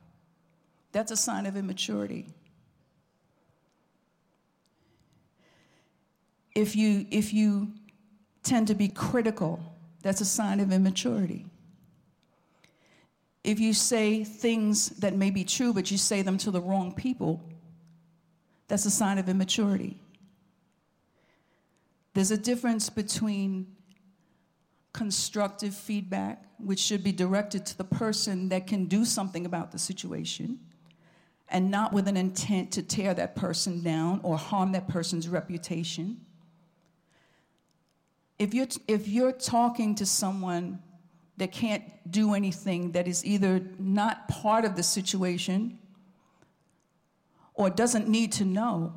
that's 0.94 1.12
a 1.12 1.18
sign 1.18 1.46
of 1.46 1.58
immaturity. 1.58 2.28
If 6.56 6.76
you, 6.76 7.06
if 7.12 7.34
you 7.34 7.74
tend 8.44 8.68
to 8.68 8.76
be 8.76 8.88
critical, 8.88 9.60
that's 10.02 10.22
a 10.22 10.26
sign 10.26 10.60
of 10.60 10.72
immaturity. 10.72 11.46
If 13.44 13.60
you 13.60 13.74
say 13.74 14.24
things 14.24 14.90
that 15.02 15.16
may 15.16 15.30
be 15.30 15.44
true, 15.44 15.74
but 15.74 15.92
you 15.92 15.98
say 15.98 16.22
them 16.22 16.38
to 16.40 16.52
the 16.52 16.62
wrong 16.62 16.94
people, 16.94 17.44
that's 18.68 18.86
a 18.86 18.92
sign 18.92 19.18
of 19.18 19.30
immaturity. 19.30 20.00
There's 22.14 22.32
a 22.32 22.38
difference 22.38 22.90
between 22.90 23.68
constructive 24.94 25.76
feedback, 25.76 26.46
which 26.58 26.80
should 26.80 27.04
be 27.04 27.12
directed 27.12 27.66
to 27.66 27.78
the 27.78 27.84
person 27.84 28.50
that 28.50 28.66
can 28.66 28.86
do 28.86 29.04
something 29.04 29.46
about 29.46 29.72
the 29.72 29.78
situation, 29.78 30.60
and 31.50 31.70
not 31.70 31.92
with 31.92 32.08
an 32.08 32.16
intent 32.16 32.72
to 32.72 32.82
tear 32.82 33.14
that 33.14 33.36
person 33.36 33.84
down 33.84 34.22
or 34.24 34.38
harm 34.38 34.72
that 34.72 34.88
person's 34.88 35.28
reputation. 35.28 36.22
If 38.38 38.54
you're, 38.54 38.68
if 38.88 39.08
you're 39.08 39.32
talking 39.32 39.96
to 39.96 40.06
someone 40.06 40.80
that 41.38 41.52
can't 41.52 41.84
do 42.10 42.34
anything, 42.34 42.92
that 42.92 43.08
is 43.08 43.26
either 43.26 43.62
not 43.80 44.28
part 44.28 44.66
of 44.66 44.76
the 44.76 44.84
situation 44.84 45.80
or 47.54 47.70
doesn't 47.70 48.08
need 48.08 48.32
to 48.34 48.46
know, 48.46 48.94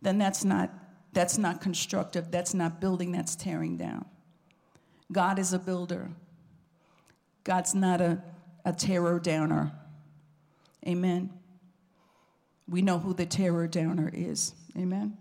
then 0.00 0.18
that's 0.18 0.44
not, 0.44 0.72
that's 1.12 1.38
not 1.38 1.60
constructive, 1.60 2.30
that's 2.30 2.54
not 2.54 2.80
building, 2.80 3.12
that's 3.12 3.36
tearing 3.36 3.76
down. 3.76 4.06
God 5.10 5.38
is 5.38 5.52
a 5.52 5.58
builder. 5.58 6.10
God's 7.44 7.74
not 7.74 8.00
a, 8.00 8.22
a 8.64 8.72
terror 8.72 9.18
downer. 9.18 9.72
Amen. 10.86 11.30
We 12.68 12.82
know 12.82 12.98
who 12.98 13.12
the 13.12 13.26
terror 13.26 13.66
downer 13.66 14.10
is. 14.12 14.54
Amen. 14.76 15.18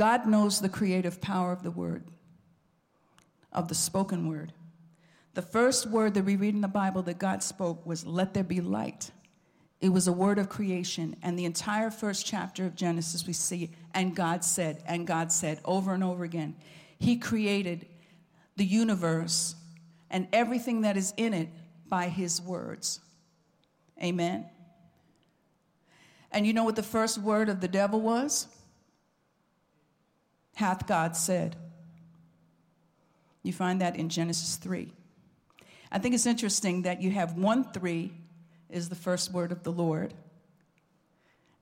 God 0.00 0.26
knows 0.26 0.62
the 0.62 0.70
creative 0.70 1.20
power 1.20 1.52
of 1.52 1.62
the 1.62 1.70
word 1.70 2.04
of 3.52 3.68
the 3.68 3.74
spoken 3.74 4.26
word. 4.26 4.50
The 5.34 5.42
first 5.42 5.84
word 5.84 6.14
that 6.14 6.24
we 6.24 6.36
read 6.36 6.54
in 6.54 6.62
the 6.62 6.68
Bible 6.68 7.02
that 7.02 7.18
God 7.18 7.42
spoke 7.42 7.84
was, 7.84 8.06
Let 8.06 8.32
there 8.32 8.42
be 8.42 8.62
light. 8.62 9.10
It 9.82 9.90
was 9.90 10.08
a 10.08 10.12
word 10.12 10.38
of 10.38 10.48
creation. 10.48 11.16
And 11.20 11.38
the 11.38 11.44
entire 11.44 11.90
first 11.90 12.24
chapter 12.24 12.64
of 12.64 12.74
Genesis, 12.76 13.26
we 13.26 13.34
see, 13.34 13.72
and 13.92 14.16
God 14.16 14.42
said, 14.42 14.82
and 14.86 15.06
God 15.06 15.30
said 15.30 15.60
over 15.66 15.92
and 15.92 16.02
over 16.02 16.24
again. 16.24 16.56
He 16.98 17.18
created 17.18 17.84
the 18.56 18.64
universe 18.64 19.54
and 20.10 20.28
everything 20.32 20.80
that 20.80 20.96
is 20.96 21.12
in 21.18 21.34
it 21.34 21.50
by 21.90 22.08
His 22.08 22.40
words. 22.40 23.00
Amen. 24.02 24.46
And 26.32 26.46
you 26.46 26.54
know 26.54 26.64
what 26.64 26.76
the 26.76 26.82
first 26.82 27.18
word 27.18 27.50
of 27.50 27.60
the 27.60 27.68
devil 27.68 28.00
was? 28.00 28.46
Hath 30.54 30.86
God 30.86 31.16
said. 31.16 31.56
You 33.42 33.52
find 33.52 33.80
that 33.80 33.96
in 33.96 34.08
Genesis 34.08 34.56
3. 34.56 34.92
I 35.90 35.98
think 35.98 36.14
it's 36.14 36.26
interesting 36.26 36.82
that 36.82 37.00
you 37.00 37.10
have 37.10 37.36
1 37.36 37.72
3 37.72 38.12
is 38.68 38.88
the 38.88 38.94
first 38.94 39.32
word 39.32 39.50
of 39.50 39.62
the 39.62 39.72
Lord, 39.72 40.14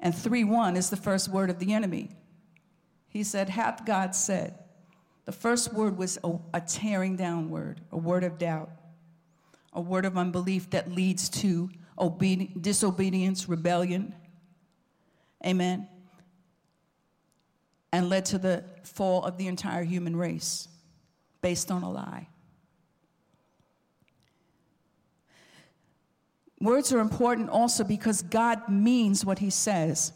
and 0.01 0.15
3 0.15 0.45
1 0.45 0.77
is 0.77 0.91
the 0.91 0.97
first 0.97 1.29
word 1.29 1.51
of 1.51 1.59
the 1.59 1.73
enemy. 1.73 2.11
He 3.09 3.23
said, 3.23 3.49
Hath 3.49 3.87
God 3.87 4.15
said. 4.15 4.59
The 5.25 5.33
first 5.33 5.73
word 5.75 5.99
was 5.99 6.19
a, 6.25 6.39
a 6.55 6.61
tearing 6.61 7.17
down 7.17 7.51
word, 7.51 7.81
a 7.93 7.99
word 7.99 8.25
of 8.25 8.39
doubt, 8.39 8.71
a 9.73 9.81
word 9.81 10.05
of 10.05 10.17
unbelief 10.17 10.71
that 10.71 10.91
leads 10.91 11.29
to 11.29 11.71
obedi- 11.99 12.61
disobedience, 12.61 13.49
rebellion. 13.49 14.15
Amen. 15.45 15.87
And 17.93 18.09
led 18.09 18.27
to 18.27 18.39
the 18.39 18.65
fall 18.83 19.25
of 19.25 19.39
the 19.39 19.47
entire 19.47 19.83
human 19.83 20.15
race 20.15 20.69
based 21.41 21.71
on 21.71 21.83
a 21.83 21.91
lie. 21.91 22.29
Words 26.61 26.93
are 26.93 26.99
important 26.99 27.51
also 27.51 27.85
because 27.85 28.23
God 28.23 28.69
means 28.69 29.25
what 29.25 29.39
he 29.39 29.51
says. 29.51 30.13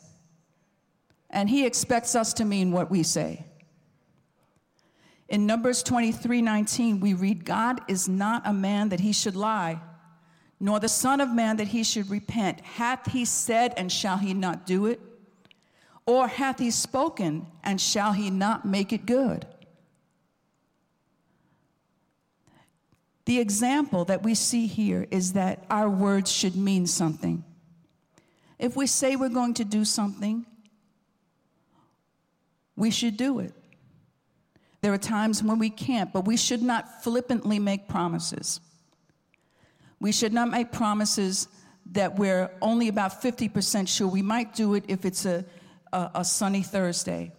And 1.30 1.48
he 1.48 1.64
expects 1.64 2.14
us 2.14 2.34
to 2.34 2.44
mean 2.44 2.72
what 2.72 2.90
we 2.90 3.02
say. 3.02 3.46
In 5.28 5.46
Numbers 5.46 5.82
23 5.82 6.42
19, 6.42 7.00
we 7.00 7.14
read, 7.14 7.44
God 7.44 7.80
is 7.88 8.08
not 8.08 8.42
a 8.44 8.52
man 8.52 8.90
that 8.90 9.00
he 9.00 9.12
should 9.12 9.36
lie, 9.36 9.80
nor 10.60 10.78
the 10.78 10.88
Son 10.88 11.20
of 11.20 11.30
Man 11.30 11.56
that 11.56 11.68
he 11.68 11.84
should 11.84 12.10
repent. 12.10 12.60
Hath 12.60 13.10
he 13.12 13.24
said, 13.24 13.72
and 13.76 13.90
shall 13.90 14.18
he 14.18 14.34
not 14.34 14.66
do 14.66 14.86
it? 14.86 15.00
Or 16.06 16.26
hath 16.26 16.58
he 16.58 16.70
spoken, 16.70 17.46
and 17.62 17.80
shall 17.80 18.12
he 18.12 18.30
not 18.30 18.64
make 18.64 18.92
it 18.92 19.06
good? 19.06 19.46
The 23.24 23.38
example 23.38 24.04
that 24.06 24.22
we 24.22 24.34
see 24.34 24.66
here 24.66 25.06
is 25.10 25.34
that 25.34 25.64
our 25.70 25.88
words 25.88 26.30
should 26.30 26.56
mean 26.56 26.86
something. 26.86 27.44
If 28.58 28.76
we 28.76 28.86
say 28.86 29.16
we're 29.16 29.28
going 29.28 29.54
to 29.54 29.64
do 29.64 29.84
something, 29.84 30.44
we 32.76 32.90
should 32.90 33.16
do 33.16 33.38
it. 33.38 33.52
There 34.80 34.92
are 34.92 34.98
times 34.98 35.42
when 35.42 35.60
we 35.60 35.70
can't, 35.70 36.12
but 36.12 36.24
we 36.24 36.36
should 36.36 36.62
not 36.62 37.04
flippantly 37.04 37.60
make 37.60 37.86
promises. 37.86 38.60
We 40.00 40.10
should 40.10 40.32
not 40.32 40.50
make 40.50 40.72
promises 40.72 41.46
that 41.92 42.18
we're 42.18 42.50
only 42.60 42.88
about 42.88 43.22
50% 43.22 43.86
sure. 43.86 44.08
We 44.08 44.22
might 44.22 44.54
do 44.54 44.74
it 44.74 44.84
if 44.88 45.04
it's 45.04 45.24
a, 45.24 45.44
a, 45.92 46.10
a 46.16 46.24
sunny 46.24 46.62
Thursday. 46.62 47.32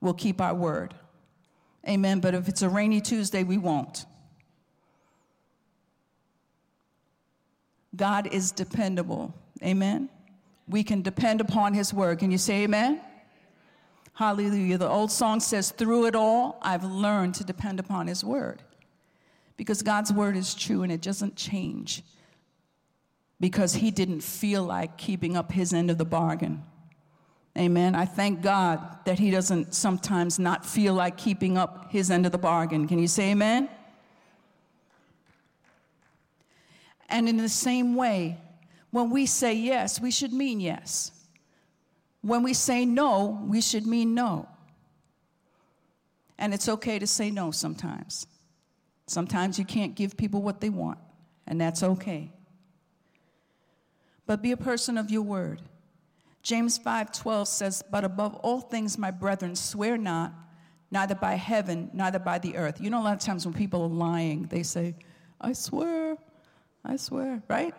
We'll 0.00 0.14
keep 0.14 0.40
our 0.40 0.54
word. 0.54 0.94
Amen. 1.88 2.20
But 2.20 2.34
if 2.34 2.48
it's 2.48 2.62
a 2.62 2.68
rainy 2.68 3.00
Tuesday, 3.00 3.42
we 3.42 3.58
won't. 3.58 4.04
God 7.94 8.28
is 8.32 8.52
dependable. 8.52 9.34
Amen. 9.62 10.08
We 10.68 10.82
can 10.84 11.02
depend 11.02 11.40
upon 11.40 11.74
his 11.74 11.92
word. 11.92 12.18
Can 12.18 12.30
you 12.30 12.38
say 12.38 12.62
amen? 12.62 13.00
Hallelujah. 14.14 14.78
The 14.78 14.88
old 14.88 15.10
song 15.10 15.40
says, 15.40 15.70
Through 15.70 16.06
it 16.06 16.14
all, 16.14 16.58
I've 16.62 16.84
learned 16.84 17.34
to 17.36 17.44
depend 17.44 17.80
upon 17.80 18.06
his 18.06 18.22
word. 18.22 18.62
Because 19.56 19.82
God's 19.82 20.12
word 20.12 20.36
is 20.36 20.54
true 20.54 20.82
and 20.82 20.92
it 20.92 21.02
doesn't 21.02 21.36
change. 21.36 22.02
Because 23.40 23.74
he 23.74 23.90
didn't 23.90 24.20
feel 24.20 24.62
like 24.62 24.96
keeping 24.96 25.36
up 25.36 25.52
his 25.52 25.72
end 25.72 25.90
of 25.90 25.98
the 25.98 26.04
bargain. 26.04 26.62
Amen. 27.60 27.94
I 27.94 28.06
thank 28.06 28.40
God 28.40 28.80
that 29.04 29.18
he 29.18 29.30
doesn't 29.30 29.74
sometimes 29.74 30.38
not 30.38 30.64
feel 30.64 30.94
like 30.94 31.18
keeping 31.18 31.58
up 31.58 31.92
his 31.92 32.10
end 32.10 32.24
of 32.24 32.32
the 32.32 32.38
bargain. 32.38 32.88
Can 32.88 32.98
you 32.98 33.06
say 33.06 33.32
amen? 33.32 33.68
And 37.10 37.28
in 37.28 37.36
the 37.36 37.50
same 37.50 37.96
way, 37.96 38.38
when 38.92 39.10
we 39.10 39.26
say 39.26 39.52
yes, 39.52 40.00
we 40.00 40.10
should 40.10 40.32
mean 40.32 40.58
yes. 40.58 41.12
When 42.22 42.42
we 42.42 42.54
say 42.54 42.86
no, 42.86 43.44
we 43.46 43.60
should 43.60 43.86
mean 43.86 44.14
no. 44.14 44.48
And 46.38 46.54
it's 46.54 46.68
okay 46.68 46.98
to 46.98 47.06
say 47.06 47.30
no 47.30 47.50
sometimes. 47.50 48.26
Sometimes 49.06 49.58
you 49.58 49.66
can't 49.66 49.94
give 49.94 50.16
people 50.16 50.40
what 50.40 50.62
they 50.62 50.70
want, 50.70 50.98
and 51.46 51.60
that's 51.60 51.82
okay. 51.82 52.32
But 54.24 54.40
be 54.40 54.52
a 54.52 54.56
person 54.56 54.96
of 54.96 55.10
your 55.10 55.22
word. 55.22 55.60
James 56.42 56.78
5:12 56.78 57.48
says, 57.48 57.82
"But 57.90 58.04
above 58.04 58.34
all 58.36 58.60
things, 58.60 58.96
my 58.96 59.10
brethren, 59.10 59.54
swear 59.54 59.96
not, 59.98 60.32
neither 60.90 61.14
by 61.14 61.34
heaven, 61.34 61.90
neither 61.92 62.18
by 62.18 62.38
the 62.38 62.56
earth." 62.56 62.80
You 62.80 62.90
know, 62.90 63.00
a 63.00 63.04
lot 63.04 63.14
of 63.14 63.20
times 63.20 63.44
when 63.44 63.54
people 63.54 63.82
are 63.82 63.88
lying, 63.88 64.46
they 64.46 64.62
say, 64.62 64.96
"I 65.40 65.52
swear 65.52 66.16
I 66.84 66.96
swear, 66.96 67.42
right? 67.48 67.74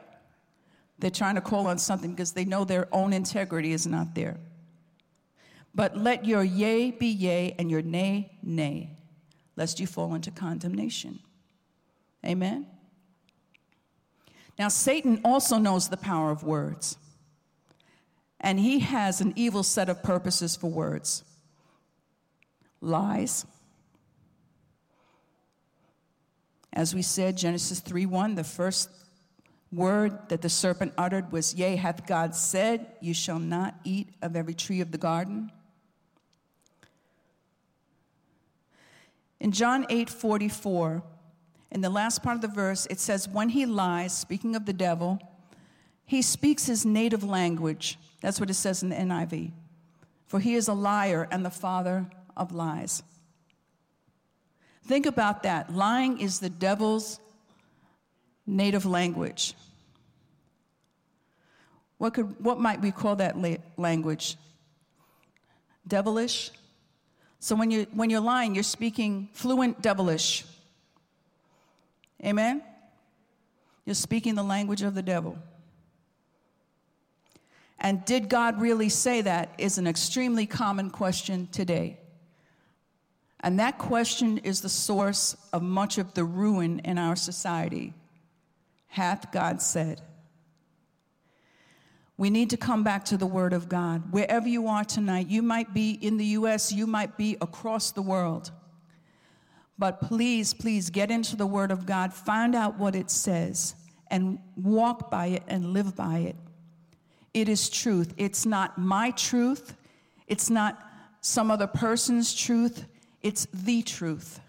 They're 0.99 1.09
trying 1.09 1.35
to 1.35 1.41
call 1.41 1.67
on 1.67 1.77
something 1.77 2.11
because 2.11 2.33
they 2.33 2.45
know 2.45 2.63
their 2.63 2.87
own 2.93 3.13
integrity 3.13 3.71
is 3.71 3.87
not 3.87 4.13
there. 4.13 4.37
But 5.73 5.97
let 5.97 6.25
your 6.25 6.43
yea 6.43 6.91
be 6.91 7.07
yea 7.07 7.55
and 7.57 7.71
your 7.71 7.81
nay, 7.81 8.37
nay, 8.43 8.97
lest 9.55 9.79
you 9.79 9.87
fall 9.87 10.13
into 10.13 10.29
condemnation. 10.29 11.19
Amen? 12.25 12.67
Now, 14.59 14.67
Satan 14.67 15.21
also 15.23 15.57
knows 15.57 15.89
the 15.89 15.97
power 15.97 16.29
of 16.29 16.43
words, 16.43 16.97
and 18.41 18.59
he 18.59 18.79
has 18.79 19.21
an 19.21 19.31
evil 19.35 19.63
set 19.63 19.87
of 19.87 20.03
purposes 20.03 20.55
for 20.55 20.69
words 20.69 21.23
lies, 22.81 23.45
As 26.73 26.95
we 26.95 27.01
said, 27.01 27.37
Genesis 27.37 27.79
3 27.79 28.05
1, 28.05 28.35
the 28.35 28.43
first 28.43 28.89
word 29.71 30.29
that 30.29 30.41
the 30.41 30.49
serpent 30.49 30.93
uttered 30.97 31.31
was, 31.31 31.53
Yea, 31.53 31.75
hath 31.75 32.05
God 32.05 32.33
said, 32.33 32.87
You 33.01 33.13
shall 33.13 33.39
not 33.39 33.75
eat 33.83 34.09
of 34.21 34.35
every 34.35 34.53
tree 34.53 34.79
of 34.79 34.91
the 34.91 34.97
garden? 34.97 35.51
In 39.39 39.51
John 39.51 39.85
8 39.89 40.09
44, 40.09 41.03
in 41.71 41.81
the 41.81 41.89
last 41.89 42.23
part 42.23 42.35
of 42.35 42.41
the 42.41 42.47
verse, 42.47 42.87
it 42.89 42.99
says, 42.99 43.27
When 43.27 43.49
he 43.49 43.65
lies, 43.65 44.15
speaking 44.15 44.55
of 44.55 44.65
the 44.65 44.73
devil, 44.73 45.19
he 46.11 46.21
speaks 46.21 46.65
his 46.65 46.85
native 46.85 47.23
language. 47.23 47.97
That's 48.19 48.37
what 48.37 48.49
it 48.49 48.55
says 48.55 48.83
in 48.83 48.89
the 48.89 48.97
NIV. 48.97 49.53
For 50.27 50.41
he 50.41 50.55
is 50.55 50.67
a 50.67 50.73
liar 50.73 51.25
and 51.31 51.45
the 51.45 51.49
father 51.49 52.05
of 52.35 52.51
lies. 52.51 53.01
Think 54.83 55.05
about 55.05 55.43
that. 55.43 55.73
Lying 55.73 56.19
is 56.19 56.41
the 56.41 56.49
devil's 56.49 57.21
native 58.45 58.85
language. 58.85 59.53
What, 61.97 62.13
could, 62.13 62.43
what 62.43 62.59
might 62.59 62.81
we 62.81 62.91
call 62.91 63.15
that 63.15 63.37
la- 63.37 63.63
language? 63.77 64.35
Devilish? 65.87 66.51
So 67.39 67.55
when, 67.55 67.71
you, 67.71 67.87
when 67.93 68.09
you're 68.09 68.19
lying, 68.19 68.53
you're 68.53 68.65
speaking 68.65 69.29
fluent 69.31 69.81
devilish. 69.81 70.43
Amen? 72.21 72.61
You're 73.85 73.95
speaking 73.95 74.35
the 74.35 74.43
language 74.43 74.81
of 74.81 74.93
the 74.93 75.01
devil. 75.01 75.37
And 77.83 78.05
did 78.05 78.29
God 78.29 78.61
really 78.61 78.89
say 78.89 79.21
that 79.21 79.55
is 79.57 79.79
an 79.79 79.87
extremely 79.87 80.45
common 80.45 80.91
question 80.91 81.47
today. 81.51 81.99
And 83.39 83.59
that 83.59 83.79
question 83.79 84.37
is 84.37 84.61
the 84.61 84.69
source 84.69 85.35
of 85.51 85.63
much 85.63 85.97
of 85.97 86.13
the 86.13 86.23
ruin 86.23 86.79
in 86.85 86.99
our 86.99 87.15
society. 87.15 87.95
Hath 88.87 89.31
God 89.31 89.63
said? 89.63 89.99
We 92.17 92.29
need 92.29 92.51
to 92.51 92.57
come 92.57 92.83
back 92.83 93.03
to 93.05 93.17
the 93.17 93.25
Word 93.25 93.51
of 93.51 93.67
God. 93.67 94.11
Wherever 94.11 94.47
you 94.47 94.67
are 94.67 94.83
tonight, 94.83 95.27
you 95.27 95.41
might 95.41 95.73
be 95.73 95.93
in 95.93 96.17
the 96.17 96.25
U.S., 96.25 96.71
you 96.71 96.85
might 96.85 97.17
be 97.17 97.35
across 97.41 97.91
the 97.91 98.03
world. 98.03 98.51
But 99.79 100.01
please, 100.01 100.53
please 100.53 100.91
get 100.91 101.09
into 101.09 101.35
the 101.35 101.47
Word 101.47 101.71
of 101.71 101.87
God, 101.87 102.13
find 102.13 102.53
out 102.53 102.77
what 102.77 102.95
it 102.95 103.09
says, 103.09 103.73
and 104.11 104.37
walk 104.55 105.09
by 105.09 105.27
it 105.27 105.43
and 105.47 105.73
live 105.73 105.95
by 105.95 106.19
it. 106.19 106.35
It 107.33 107.47
is 107.47 107.69
truth. 107.69 108.13
It's 108.17 108.45
not 108.45 108.77
my 108.77 109.11
truth, 109.11 109.75
it's 110.27 110.49
not 110.49 110.81
some 111.21 111.51
other 111.51 111.67
person's 111.67 112.33
truth, 112.33 112.85
it's 113.21 113.47
the 113.53 113.81
truth. 113.83 114.39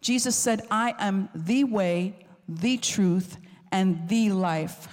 Jesus 0.00 0.36
said, 0.36 0.66
I 0.70 0.94
am 0.98 1.28
the 1.34 1.64
way, 1.64 2.26
the 2.48 2.76
truth, 2.76 3.38
and 3.72 4.08
the 4.08 4.30
life. 4.30 4.88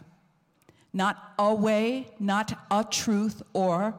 Not 0.94 1.34
a 1.38 1.54
way, 1.54 2.08
not 2.20 2.58
a 2.72 2.84
truth, 2.84 3.42
or 3.54 3.94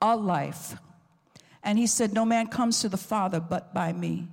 a 0.00 0.16
life. 0.16 0.76
And 1.62 1.78
he 1.78 1.86
said, 1.86 2.12
No 2.12 2.24
man 2.24 2.46
comes 2.48 2.80
to 2.80 2.88
the 2.88 2.96
Father 2.96 3.40
but 3.40 3.74
by 3.74 3.92
me. 3.92 4.28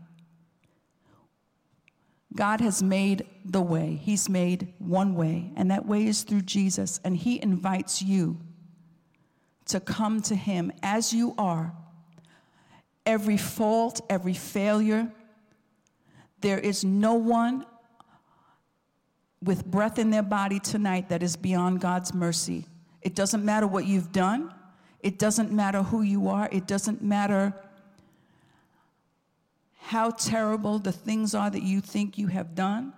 God 2.36 2.62
has 2.62 2.82
made 2.82 3.26
the 3.44 3.62
way. 3.62 4.00
He's 4.02 4.30
made 4.30 4.74
one 4.80 5.16
way, 5.16 5.52
and 5.56 5.70
that 5.72 5.86
way 5.86 6.06
is 6.06 6.24
through 6.24 6.42
Jesus. 6.42 7.00
And 7.04 7.16
He 7.18 7.42
invites 7.42 8.02
you 8.02 8.40
to 9.66 9.80
come 9.80 10.22
to 10.24 10.36
Him 10.36 10.72
as 10.82 11.14
you 11.14 11.36
are 11.38 11.74
every 13.06 13.38
fault, 13.38 14.02
every 14.10 14.34
failure. 14.34 15.12
There 16.40 16.60
is 16.60 16.84
no 16.84 17.16
one 17.16 17.66
with 19.44 19.66
breath 19.66 19.98
in 19.98 20.12
their 20.12 20.24
body 20.24 20.60
tonight 20.60 21.10
that 21.10 21.24
is 21.24 21.36
beyond 21.36 21.82
God's 21.82 22.14
mercy. 22.14 22.66
It 23.02 23.16
doesn't 23.16 23.44
matter 23.44 23.68
what 23.68 23.86
you've 23.86 24.12
done, 24.12 24.54
it 25.00 25.18
doesn't 25.18 25.52
matter 25.52 25.82
who 25.82 26.04
you 26.04 26.30
are, 26.30 26.48
it 26.52 26.68
doesn't 26.68 27.02
matter 27.02 27.54
how 29.82 30.12
terrible 30.12 30.80
the 30.80 30.92
things 30.92 31.36
are 31.36 31.50
that 31.50 31.64
you 31.64 31.82
think 31.82 32.18
you 32.18 32.28
have 32.28 32.56
done, 32.56 32.94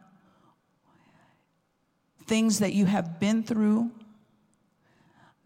things 2.25 2.59
that 2.59 2.73
you 2.73 2.85
have 2.85 3.19
been 3.19 3.41
through. 3.41 3.89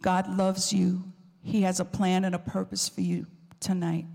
God 0.02 0.28
loves 0.28 0.74
you. 0.74 1.04
He 1.44 1.62
has 1.62 1.80
a 1.80 1.86
plan 1.86 2.26
and 2.26 2.36
a 2.36 2.40
purpose 2.40 2.90
for 2.90 3.02
you 3.02 3.28
tonight. 3.60 4.06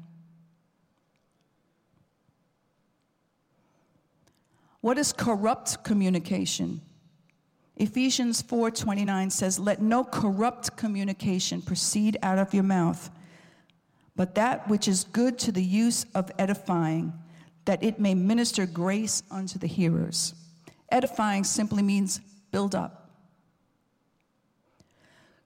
What 4.80 4.98
is 4.98 5.12
corrupt 5.12 5.84
communication? 5.84 6.82
Ephesians 7.76 8.42
4:29 8.42 9.30
says, 9.30 9.58
"Let 9.58 9.80
no 9.80 10.04
corrupt 10.04 10.76
communication 10.76 11.62
proceed 11.62 12.18
out 12.20 12.38
of 12.38 12.52
your 12.52 12.64
mouth, 12.64 13.10
but 14.14 14.34
that 14.34 14.68
which 14.68 14.86
is 14.86 15.04
good 15.04 15.38
to 15.40 15.52
the 15.52 15.64
use 15.64 16.04
of 16.14 16.30
edifying, 16.38 17.12
that 17.64 17.82
it 17.82 17.98
may 17.98 18.14
minister 18.14 18.66
grace 18.66 19.22
unto 19.30 19.58
the 19.58 19.66
hearers." 19.66 20.34
Edifying 20.90 21.44
simply 21.44 21.82
means 21.82 22.20
build 22.50 22.74
up. 22.74 23.10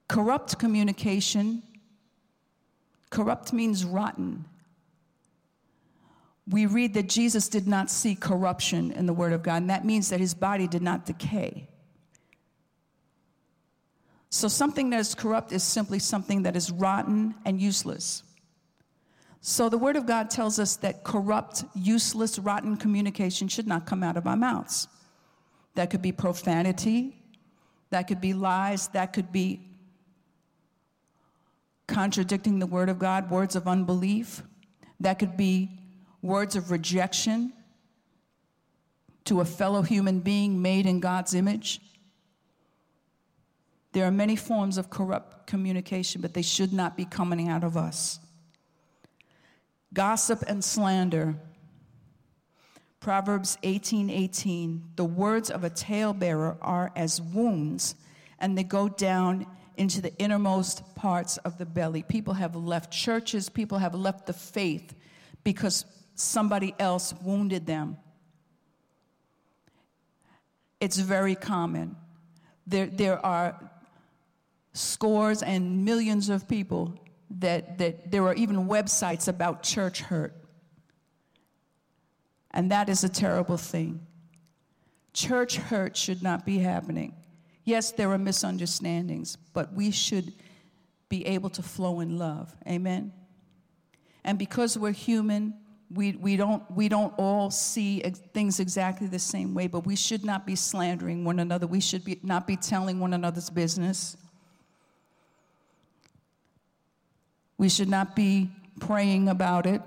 Corrupt 0.09 0.59
communication, 0.59 1.63
corrupt 3.11 3.53
means 3.53 3.85
rotten. 3.85 4.45
We 6.49 6.67
read 6.67 6.95
that 6.95 7.09
Jesus 7.09 7.49
did 7.49 7.67
not 7.67 7.91
see 7.91 8.15
corruption 8.15 8.93
in 8.93 9.07
the 9.07 9.13
Word 9.13 9.33
of 9.33 9.43
God, 9.43 9.57
and 9.63 9.71
that 9.71 9.85
means 9.85 10.11
that 10.11 10.21
his 10.21 10.33
body 10.33 10.69
did 10.69 10.83
not 10.83 11.05
decay. 11.05 11.69
So, 14.31 14.49
something 14.49 14.91
that 14.91 15.01
is 15.01 15.15
corrupt 15.15 15.51
is 15.51 15.63
simply 15.63 15.99
something 15.99 16.43
that 16.43 16.57
is 16.57 16.71
rotten 16.71 17.35
and 17.45 17.61
useless. 17.61 18.23
So, 19.49 19.69
the 19.69 19.79
Word 19.79 19.95
of 19.95 20.07
God 20.07 20.29
tells 20.29 20.59
us 20.59 20.75
that 20.79 21.05
corrupt, 21.05 21.63
useless, 21.73 22.37
rotten 22.37 22.77
communication 22.77 23.47
should 23.47 23.69
not 23.69 23.87
come 23.87 24.03
out 24.03 24.17
of 24.17 24.27
our 24.27 24.35
mouths. 24.35 24.89
That 25.77 25.89
could 25.89 26.03
be 26.03 26.11
profanity, 26.11 27.15
that 27.91 28.09
could 28.09 28.21
be 28.21 28.35
lies, 28.35 28.89
that 28.89 29.13
could 29.13 29.31
be 29.31 29.61
contradicting 31.87 32.59
the 32.59 32.67
Word 32.67 32.89
of 32.89 32.99
God, 32.99 33.31
words 33.31 33.55
of 33.55 33.69
unbelief, 33.69 34.43
that 34.99 35.21
could 35.21 35.37
be 35.37 35.71
words 36.23 36.57
of 36.57 36.73
rejection 36.73 37.53
to 39.27 39.41
a 39.43 39.45
fellow 39.45 39.83
human 39.83 40.19
being 40.19 40.61
made 40.61 40.87
in 40.87 40.99
God's 40.99 41.35
image. 41.35 41.81
There 43.93 44.07
are 44.07 44.11
many 44.11 44.35
forms 44.35 44.77
of 44.77 44.91
corrupt 44.91 45.47
communication, 45.47 46.21
but 46.21 46.35
they 46.35 46.43
should 46.43 46.73
not 46.73 46.97
be 46.97 47.05
coming 47.05 47.49
out 47.49 47.63
of 47.63 47.77
us. 47.77 48.19
Gossip 49.97 50.45
and 50.47 50.63
slander. 50.63 51.37
Proverbs 53.01 53.57
18 53.63 54.11
18. 54.11 54.91
The 54.97 55.07
words 55.07 55.49
of 55.49 55.65
a 55.65 55.71
talebearer 55.71 56.59
are 56.61 56.93
as 56.95 57.23
wounds, 57.23 57.95
and 58.39 58.59
they 58.59 58.63
go 58.63 58.91
down 58.91 59.47
into 59.79 60.03
the 60.03 60.15
innermost 60.19 60.95
parts 60.97 61.39
of 61.39 61.57
the 61.57 61.65
belly. 61.65 62.03
People 62.03 62.35
have 62.35 62.55
left 62.55 62.93
churches, 62.93 63.49
people 63.49 63.79
have 63.79 63.95
left 63.95 64.27
the 64.27 64.35
faith 64.35 64.95
because 65.45 65.87
somebody 66.15 66.75
else 66.79 67.15
wounded 67.23 67.65
them. 67.65 67.97
It's 70.79 70.99
very 70.99 71.35
common. 71.35 71.97
There, 72.67 72.87
there 72.87 73.25
are 73.25 73.59
scores 74.75 75.43
and 75.43 75.87
millions 75.87 76.29
of 76.29 76.47
people 76.47 77.01
that, 77.31 77.79
that 77.79 78.11
there 78.11 78.27
are 78.27 78.35
even 78.35 78.69
websites 78.69 79.29
about 79.29 79.63
church 79.63 80.01
hurt. 80.01 80.35
And 82.51 82.71
that 82.71 82.89
is 82.89 83.05
a 83.05 83.09
terrible 83.09 83.57
thing. 83.57 84.07
Church 85.13 85.57
hurt 85.57 85.97
should 85.97 86.23
not 86.23 86.47
be 86.47 86.59
happening. 86.59 87.15
Yes, 87.65 87.91
there 87.91 88.11
are 88.13 88.19
misunderstandings, 88.19 89.37
but 89.53 89.73
we 89.75 89.91
should 89.91 90.33
be 91.09 91.27
able 91.27 91.51
to 91.51 91.63
flow 91.63 92.01
in 92.01 92.19
love. 92.19 92.55
Amen? 92.67 93.13
And 94.25 94.39
because 94.39 94.79
we're 94.79 94.93
human, 94.93 95.55
we, 95.91 96.13
we, 96.13 96.37
don't, 96.37 96.69
we 96.71 96.89
don't 96.89 97.15
all 97.17 97.51
see 97.51 98.01
things 98.35 98.59
exactly 98.61 99.07
the 99.07 99.19
same 99.19 99.55
way, 99.55 99.67
but 99.69 99.87
we 99.87 99.97
should 99.97 100.25
not 100.25 100.47
be 100.47 100.57
slandering 100.57 101.25
one 101.25 101.39
another. 101.39 101.67
We 101.67 101.81
should 101.81 102.05
be, 102.05 102.19
not 102.23 102.47
be 102.47 102.57
telling 102.57 102.99
one 102.99 103.15
another's 103.15 103.51
business. 103.51 104.17
We 107.59 107.69
should 107.69 107.89
not 107.89 108.15
be 108.15 108.51
praying 108.81 109.29
about 109.29 109.67
it, 109.67 109.81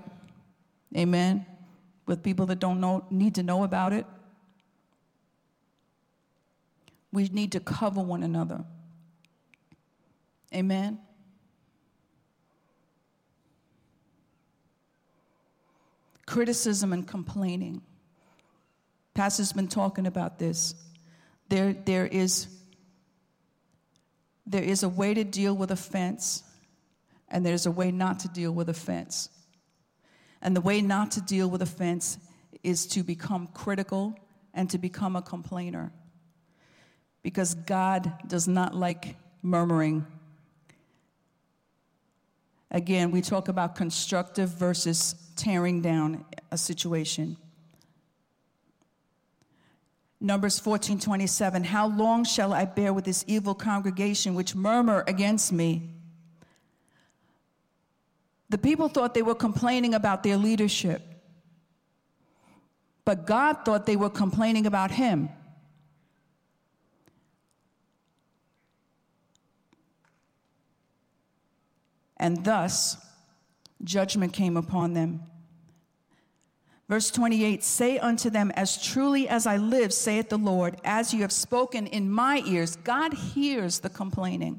amen, 0.96 1.46
with 2.06 2.22
people 2.22 2.46
that 2.46 2.58
don't 2.58 2.80
know, 2.80 3.04
need 3.10 3.36
to 3.36 3.42
know 3.42 3.62
about 3.62 3.92
it. 3.92 4.06
We 7.12 7.28
need 7.28 7.52
to 7.52 7.60
cover 7.60 8.00
one 8.00 8.22
another. 8.22 8.64
Amen. 10.54 10.98
Criticism 16.26 16.92
and 16.92 17.06
complaining. 17.06 17.82
Pastor's 19.14 19.52
been 19.52 19.68
talking 19.68 20.06
about 20.06 20.38
this. 20.38 20.74
There, 21.48 21.72
there, 21.72 22.06
is, 22.06 22.46
there 24.46 24.62
is 24.62 24.84
a 24.84 24.88
way 24.88 25.14
to 25.14 25.24
deal 25.24 25.54
with 25.54 25.72
offense 25.72 26.44
and 27.30 27.44
there's 27.44 27.66
a 27.66 27.70
way 27.70 27.90
not 27.90 28.20
to 28.20 28.28
deal 28.28 28.52
with 28.52 28.68
offense. 28.68 29.28
And 30.42 30.56
the 30.56 30.60
way 30.60 30.80
not 30.80 31.12
to 31.12 31.20
deal 31.20 31.48
with 31.48 31.62
offense 31.62 32.18
is 32.62 32.86
to 32.88 33.02
become 33.02 33.46
critical 33.48 34.18
and 34.54 34.68
to 34.70 34.78
become 34.78 35.16
a 35.16 35.22
complainer. 35.22 35.92
Because 37.22 37.54
God 37.54 38.12
does 38.26 38.48
not 38.48 38.74
like 38.74 39.16
murmuring. 39.42 40.06
Again, 42.70 43.10
we 43.10 43.20
talk 43.20 43.48
about 43.48 43.76
constructive 43.76 44.48
versus 44.50 45.14
tearing 45.36 45.82
down 45.82 46.24
a 46.50 46.58
situation. 46.58 47.36
Numbers 50.20 50.58
14 50.58 50.98
27, 50.98 51.64
how 51.64 51.88
long 51.88 52.24
shall 52.24 52.52
I 52.52 52.66
bear 52.66 52.92
with 52.92 53.04
this 53.04 53.24
evil 53.26 53.54
congregation 53.54 54.34
which 54.34 54.54
murmur 54.54 55.02
against 55.06 55.52
me? 55.52 55.99
The 58.50 58.58
people 58.58 58.88
thought 58.88 59.14
they 59.14 59.22
were 59.22 59.36
complaining 59.36 59.94
about 59.94 60.24
their 60.24 60.36
leadership, 60.36 61.02
but 63.04 63.26
God 63.26 63.64
thought 63.64 63.86
they 63.86 63.96
were 63.96 64.10
complaining 64.10 64.66
about 64.66 64.90
Him. 64.90 65.30
And 72.16 72.44
thus, 72.44 72.98
judgment 73.82 74.32
came 74.32 74.56
upon 74.56 74.94
them. 74.94 75.22
Verse 76.88 77.10
28 77.12 77.62
Say 77.62 77.98
unto 77.98 78.30
them, 78.30 78.50
As 78.56 78.82
truly 78.82 79.28
as 79.28 79.46
I 79.46 79.58
live, 79.58 79.94
saith 79.94 80.28
the 80.28 80.36
Lord, 80.36 80.76
as 80.84 81.14
you 81.14 81.20
have 81.22 81.32
spoken 81.32 81.86
in 81.86 82.10
my 82.10 82.42
ears. 82.44 82.74
God 82.74 83.14
hears 83.14 83.78
the 83.78 83.88
complaining, 83.88 84.58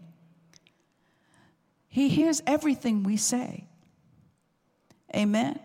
He 1.89 2.07
hears 2.07 2.41
everything 2.47 3.03
we 3.03 3.17
say. 3.17 3.67
Amen. 5.15 5.59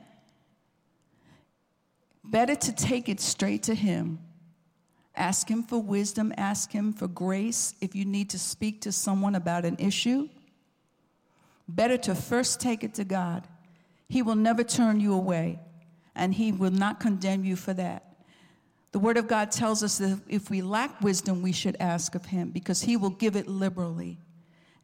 Better 2.24 2.56
to 2.56 2.72
take 2.74 3.08
it 3.08 3.20
straight 3.20 3.62
to 3.64 3.74
Him. 3.74 4.18
Ask 5.14 5.48
Him 5.48 5.62
for 5.62 5.80
wisdom, 5.80 6.32
ask 6.36 6.72
Him 6.72 6.92
for 6.92 7.08
grace 7.08 7.74
if 7.80 7.94
you 7.94 8.04
need 8.04 8.30
to 8.30 8.38
speak 8.38 8.80
to 8.82 8.92
someone 8.92 9.34
about 9.34 9.64
an 9.64 9.76
issue. 9.78 10.28
Better 11.68 11.96
to 11.98 12.14
first 12.14 12.60
take 12.60 12.84
it 12.84 12.94
to 12.94 13.04
God. 13.04 13.46
He 14.08 14.22
will 14.22 14.34
never 14.34 14.62
turn 14.62 15.00
you 15.00 15.14
away, 15.14 15.58
and 16.14 16.34
He 16.34 16.52
will 16.52 16.70
not 16.70 17.00
condemn 17.00 17.44
you 17.44 17.56
for 17.56 17.72
that. 17.74 18.02
The 18.92 18.98
Word 18.98 19.16
of 19.16 19.28
God 19.28 19.50
tells 19.50 19.82
us 19.82 19.98
that 19.98 20.20
if 20.28 20.50
we 20.50 20.62
lack 20.62 21.00
wisdom, 21.00 21.42
we 21.42 21.52
should 21.52 21.76
ask 21.80 22.14
of 22.14 22.26
Him 22.26 22.50
because 22.50 22.82
He 22.82 22.96
will 22.96 23.10
give 23.10 23.36
it 23.36 23.48
liberally. 23.48 24.18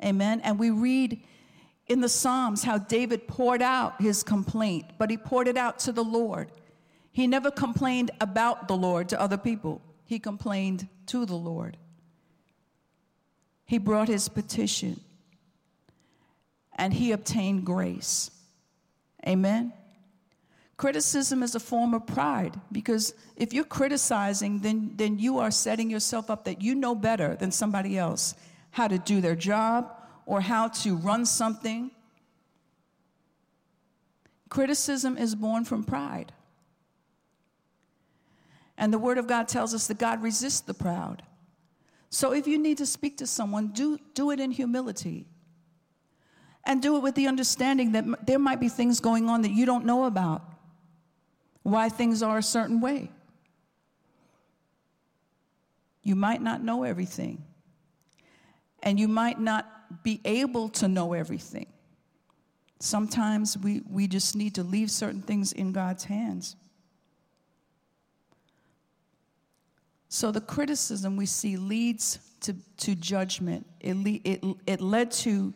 Amen. 0.05 0.41
And 0.41 0.59
we 0.59 0.71
read 0.71 1.23
in 1.87 2.01
the 2.01 2.09
Psalms 2.09 2.63
how 2.63 2.79
David 2.79 3.27
poured 3.27 3.63
out 3.63 4.01
his 4.01 4.23
complaint, 4.23 4.87
but 4.99 5.11
he 5.11 5.17
poured 5.17 5.49
it 5.49 5.57
out 5.57 5.79
to 5.81 5.93
the 5.93 6.05
Lord. 6.05 6.51
He 7.11 7.27
never 7.27 7.51
complained 7.51 8.11
about 8.21 8.69
the 8.69 8.77
Lord 8.77 9.09
to 9.11 9.21
other 9.21 9.37
people, 9.37 9.83
he 10.07 10.19
complained 10.19 10.89
to 11.07 11.27
the 11.27 11.35
Lord. 11.37 11.77
He 13.65 13.79
brought 13.79 14.09
his 14.09 14.29
petition 14.29 15.01
and 16.77 16.93
he 16.93 17.13
obtained 17.13 17.65
grace. 17.65 18.31
Amen. 19.27 19.73
Criticism 20.77 21.43
is 21.43 21.55
a 21.55 21.61
form 21.61 21.95
of 21.95 22.07
pride 22.07 22.61
because 22.71 23.15
if 23.37 23.53
you're 23.53 23.65
criticizing, 23.65 24.59
then, 24.61 24.93
then 24.97 25.19
you 25.19 25.39
are 25.39 25.51
setting 25.51 25.89
yourself 25.89 26.29
up 26.29 26.45
that 26.45 26.61
you 26.61 26.75
know 26.75 26.95
better 26.95 27.37
than 27.37 27.53
somebody 27.53 27.97
else 27.97 28.35
how 28.73 28.89
to 28.89 28.99
do 28.99 29.21
their 29.21 29.37
job 29.37 29.91
or 30.27 30.41
how 30.41 30.69
to 30.69 30.97
run 30.97 31.27
something. 31.27 31.91
Criticism 34.49 35.17
is 35.17 35.35
born 35.35 35.65
from 35.65 35.85
pride. 35.85 36.33
And 38.77 38.93
the 38.93 38.99
Word 38.99 39.19
of 39.19 39.27
God 39.27 39.49
tells 39.49 39.75
us 39.75 39.87
that 39.87 39.99
God 39.99 40.23
resists 40.23 40.61
the 40.61 40.75
proud. 40.75 41.23
So 42.11 42.33
if 42.33 42.47
you 42.47 42.59
need 42.59 42.79
to 42.79 42.87
speak 42.87 43.19
to 43.19 43.27
someone, 43.27 43.69
do, 43.69 43.99
do 44.15 44.31
it 44.31 44.41
in 44.41 44.51
humility. 44.51 45.27
And 46.65 46.83
do 46.83 46.97
it 46.97 47.01
with 47.01 47.15
the 47.15 47.27
understanding 47.27 47.93
that 47.93 48.27
there 48.27 48.39
might 48.39 48.61
be 48.61 48.69
things 48.69 49.01
going 49.01 49.29
on 49.29 49.43
that 49.43 49.51
you 49.51 49.67
don't 49.67 49.85
know 49.85 50.05
about, 50.05 50.43
why 51.63 51.89
things 51.89 52.23
are 52.23 52.39
a 52.39 52.43
certain 52.43 52.81
way. 52.81 53.11
You 56.03 56.15
might 56.15 56.43
not 56.43 56.63
know 56.63 56.83
everything. 56.83 57.45
And 58.83 58.99
you 58.99 59.09
might 59.09 59.41
not 59.41 59.67
be 60.03 60.21
able 60.25 60.69
to 60.71 60.89
know 60.89 61.13
everything. 61.13 61.67
Sometimes 62.81 63.57
we, 63.57 63.83
we 63.89 64.09
just 64.09 64.35
need 64.35 64.55
to 64.57 64.63
leave 64.63 64.91
certain 64.91 65.23
things 65.23 65.53
in 65.53 65.73
God's 65.73 66.05
hands. 66.05 66.57
So 70.09 70.31
the 70.31 70.41
criticism 70.41 71.17
we 71.17 71.27
see 71.27 71.57
leads 71.57 72.19
to, 72.41 72.55
to 72.79 72.95
judgment. 72.95 73.67
It, 73.81 73.97
le- 73.97 74.21
it, 74.25 74.45
it 74.67 74.81
led 74.81 75.11
to 75.13 75.55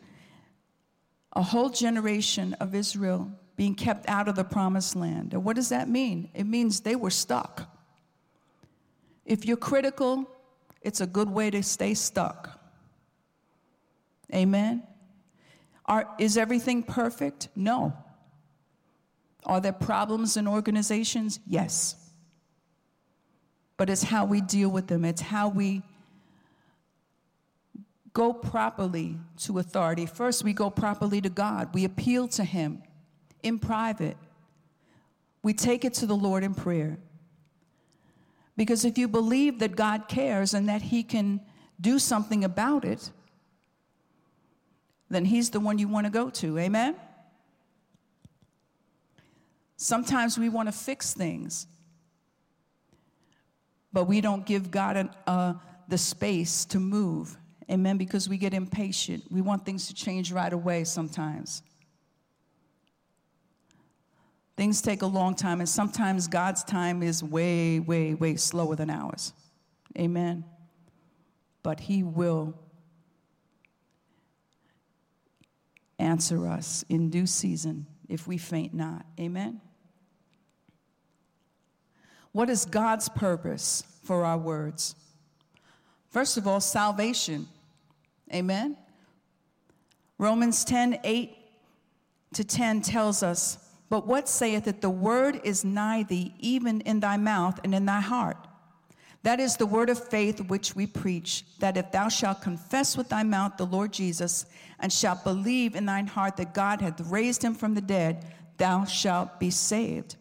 a 1.35 1.43
whole 1.43 1.69
generation 1.69 2.55
of 2.55 2.75
Israel 2.75 3.31
being 3.57 3.75
kept 3.75 4.09
out 4.09 4.29
of 4.29 4.35
the 4.35 4.45
promised 4.45 4.97
land. 4.97 5.35
And 5.35 5.45
what 5.45 5.57
does 5.57 5.69
that 5.71 5.89
mean? 5.89 6.31
It 6.33 6.45
means 6.45 6.81
they 6.81 6.97
were 6.97 7.11
stuck. 7.11 7.69
If 9.25 9.45
you're 9.45 9.57
critical, 9.57 10.31
it's 10.81 11.01
a 11.01 11.07
good 11.07 11.29
way 11.29 11.51
to 11.51 11.63
stay 11.63 11.95
stuck. 11.95 12.56
Amen? 14.35 14.83
Are, 15.85 16.09
is 16.19 16.37
everything 16.37 16.83
perfect? 16.83 17.49
No. 17.55 17.97
Are 19.45 19.61
there 19.61 19.73
problems 19.73 20.37
in 20.37 20.49
organizations? 20.49 21.39
Yes. 21.47 21.95
But 23.77 23.89
it's 23.91 24.03
how 24.03 24.25
we 24.25 24.41
deal 24.41 24.69
with 24.69 24.89
them, 24.89 25.05
it's 25.05 25.21
how 25.21 25.49
we 25.49 25.83
go 28.13 28.33
properly 28.33 29.19
to 29.37 29.59
authority. 29.59 30.07
First, 30.07 30.43
we 30.43 30.55
go 30.55 30.71
properly 30.71 31.21
to 31.21 31.29
God, 31.29 31.75
we 31.75 31.85
appeal 31.85 32.27
to 32.29 32.45
Him 32.45 32.83
in 33.43 33.59
private, 33.59 34.17
we 35.43 35.53
take 35.53 35.85
it 35.85 35.95
to 35.95 36.07
the 36.07 36.17
Lord 36.17 36.43
in 36.43 36.55
prayer. 36.55 36.99
Because 38.57 38.87
if 38.87 38.97
you 38.97 39.07
believe 39.07 39.59
that 39.59 39.77
God 39.77 40.09
cares 40.09 40.55
and 40.55 40.69
that 40.69 40.81
He 40.81 41.03
can 41.03 41.41
do 41.79 41.99
something 41.99 42.43
about 42.43 42.87
it, 42.87 43.11
then 45.09 45.25
He's 45.25 45.51
the 45.51 45.61
one 45.61 45.79
you 45.79 45.89
want 45.89 46.07
to 46.07 46.11
go 46.11 46.31
to. 46.31 46.59
Amen? 46.59 46.97
Sometimes 49.77 50.39
we 50.39 50.49
want 50.49 50.69
to 50.69 50.73
fix 50.73 51.13
things, 51.13 51.67
but 53.93 54.05
we 54.05 54.21
don't 54.21 54.47
give 54.47 54.71
God 54.71 54.97
an, 54.97 55.11
uh, 55.27 55.55
the 55.89 55.99
space 55.99 56.65
to 56.67 56.81
move. 56.81 57.37
Amen? 57.71 57.99
Because 57.99 58.29
we 58.29 58.39
get 58.39 58.55
impatient. 58.55 59.25
We 59.31 59.41
want 59.41 59.67
things 59.67 59.89
to 59.89 59.95
change 59.95 60.33
right 60.33 60.53
away 60.53 60.85
sometimes. 60.85 61.63
Things 64.57 64.81
take 64.81 65.03
a 65.03 65.07
long 65.07 65.35
time, 65.35 65.61
and 65.61 65.69
sometimes 65.69 66.29
God's 66.29 66.65
time 66.65 67.03
is 67.03 67.23
way, 67.23 67.79
way, 67.79 68.15
way 68.15 68.37
slower 68.37 68.75
than 68.75 68.89
ours. 68.89 69.35
Amen. 69.99 70.45
But 71.63 71.81
He 71.81 72.03
will 72.03 72.55
answer 76.07 76.49
us 76.49 76.85
in 76.89 77.11
due 77.11 77.27
season 77.27 77.87
if 78.09 78.27
we 78.27 78.39
faint 78.39 78.73
not. 78.73 79.05
Amen. 79.19 79.61
What 82.33 82.49
is 82.49 82.65
God's 82.65 83.09
purpose 83.09 83.83
for 84.05 84.25
our 84.25 84.39
words? 84.39 84.95
First 86.11 86.37
of 86.37 86.47
all, 86.47 86.61
salvation. 86.61 87.49
Amen. 88.33 88.77
Romans 90.19 90.65
10 90.65 91.01
8 91.05 91.37
to 92.35 92.45
10 92.45 92.81
tells 92.83 93.23
us 93.23 93.59
but 93.89 94.07
what 94.07 94.29
saith 94.29 94.67
it? 94.67 94.81
The 94.81 94.91
word 94.91 95.41
is 95.45 95.65
nigh 95.65 96.03
thee, 96.03 96.35
even 96.41 96.81
in 96.81 97.01
thy 97.01 97.17
mouth 97.17 97.61
and 97.63 97.75
in 97.75 97.87
thy 97.87 98.01
heart. 98.01 98.46
That 99.23 99.41
is 99.41 99.57
the 99.57 99.67
word 99.67 99.91
of 99.91 100.09
faith 100.09 100.41
which 100.43 100.77
we 100.77 100.87
preach, 100.87 101.45
that 101.59 101.77
if 101.77 101.91
thou 101.91 102.09
shalt 102.09 102.43
confess 102.43 102.97
with 102.97 103.09
thy 103.09 103.23
mouth 103.23 103.57
the 103.57 103.67
Lord 103.67 103.93
Jesus, 103.93 104.47
and 104.79 104.93
shalt 104.93 105.25
believe 105.25 105.75
in 105.75 105.87
thine 105.87 106.07
heart 106.07 106.37
that 106.37 106.55
God 106.55 106.81
hath 106.81 107.01
raised 107.01 107.43
him 107.43 107.55
from 107.55 107.75
the 107.75 107.81
dead, 107.81 108.25
thou 108.59 108.85
shalt 108.85 109.41
be 109.41 109.51
saved. 109.51 110.17